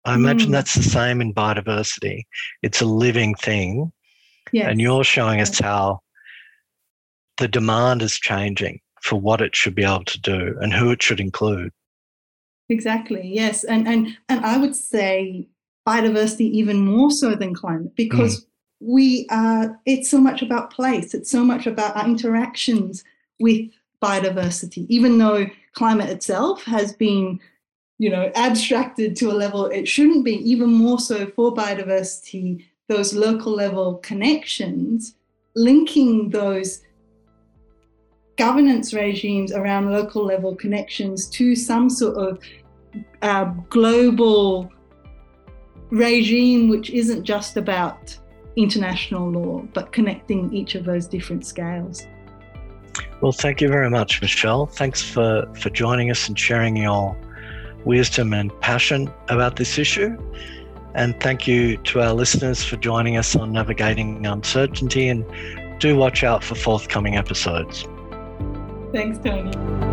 I 0.06 0.16
imagine 0.16 0.50
mm. 0.50 0.54
that's 0.54 0.76
the 0.76 0.84
same 0.84 1.22
in 1.22 1.34
biodiversity. 1.34 2.24
It's 2.64 2.82
a 2.82 2.86
living 2.86 3.36
thing 3.36 3.92
Yes. 4.52 4.68
And 4.70 4.82
you're 4.82 5.04
showing 5.04 5.42
us 5.42 5.60
how 5.60 6.02
the 7.38 7.48
demand 7.48 8.02
is 8.02 8.14
changing 8.14 8.80
for 9.02 9.20
what 9.20 9.42
it 9.42 9.56
should 9.56 9.76
be 9.76 9.84
able 9.84 10.06
to 10.06 10.20
do 10.20 10.56
and 10.60 10.74
who 10.74 10.92
it 10.92 11.02
should 11.02 11.20
include. 11.20 11.72
Exactly. 12.68 13.28
Yes. 13.34 13.64
And 13.64 13.88
and 13.88 14.18
and 14.28 14.46
I 14.46 14.58
would 14.58 14.76
say 14.76 15.48
biodiversity 15.88 16.52
even 16.52 16.86
more 16.86 17.10
so 17.10 17.34
than 17.34 17.56
climate 17.56 17.96
because 17.96 18.42
mm. 18.42 18.46
we 18.80 19.28
are 19.32 19.80
it's 19.86 20.10
so 20.10 20.20
much 20.20 20.42
about 20.42 20.72
place. 20.72 21.14
It's 21.14 21.32
so 21.32 21.44
much 21.44 21.66
about 21.66 21.96
our 21.96 22.06
interactions 22.06 23.04
with 23.40 23.70
biodiversity, 24.02 24.86
even 24.90 25.18
though 25.18 25.46
climate 25.74 26.10
itself 26.10 26.64
has 26.64 26.94
been 26.94 27.40
you 27.98 28.10
know 28.10 28.32
abstracted 28.36 29.14
to 29.14 29.30
a 29.30 29.34
level 29.34 29.66
it 29.66 29.86
shouldn't 29.86 30.24
be 30.24 30.36
even 30.50 30.70
more 30.70 30.98
so 31.00 31.28
for 31.28 31.54
biodiversity 31.54 32.64
those 32.90 33.14
local 33.14 33.54
level 33.54 33.96
connections, 33.98 35.16
linking 35.56 36.30
those 36.30 36.82
governance 38.36 38.94
regimes 38.94 39.54
around 39.54 39.92
local 39.92 40.26
level 40.26 40.56
connections 40.56 41.30
to 41.30 41.56
some 41.56 41.90
sort 41.90 42.18
of 42.18 42.40
uh, 43.22 43.46
global 43.70 44.72
regime, 45.92 46.68
which 46.68 46.90
isn't 46.90 47.24
just 47.24 47.58
about 47.58 48.18
international 48.56 49.30
law, 49.30 49.62
but 49.74 49.92
connecting 49.92 50.52
each 50.52 50.74
of 50.76 50.84
those 50.84 51.06
different 51.06 51.46
scales. 51.46 52.08
Well, 53.22 53.32
thank 53.34 53.60
you 53.60 53.68
very 53.68 53.90
much, 53.90 54.22
Michelle. 54.22 54.66
Thanks 54.66 55.02
for, 55.02 55.46
for 55.56 55.70
joining 55.70 56.10
us 56.10 56.28
and 56.28 56.40
sharing 56.40 56.78
your 56.78 57.18
wisdom 57.86 58.34
and 58.34 58.58
passion 58.62 59.12
about 59.28 59.58
this 59.58 59.78
issue. 59.78 60.18
And 60.96 61.20
thank 61.20 61.48
you 61.48 61.78
to 61.78 62.02
our 62.02 62.14
listeners 62.14 62.64
for 62.64 62.78
joining 62.78 63.18
us 63.18 63.36
on 63.36 63.52
Navigating 63.52 64.26
Uncertainty. 64.26 65.10
And 65.10 65.26
do 65.80 65.96
watch 65.96 66.24
out 66.24 66.44
for 66.44 66.56
forthcoming 66.56 67.16
episodes. 67.16 67.86
Thanks, 68.92 69.20
Tony. 69.20 69.89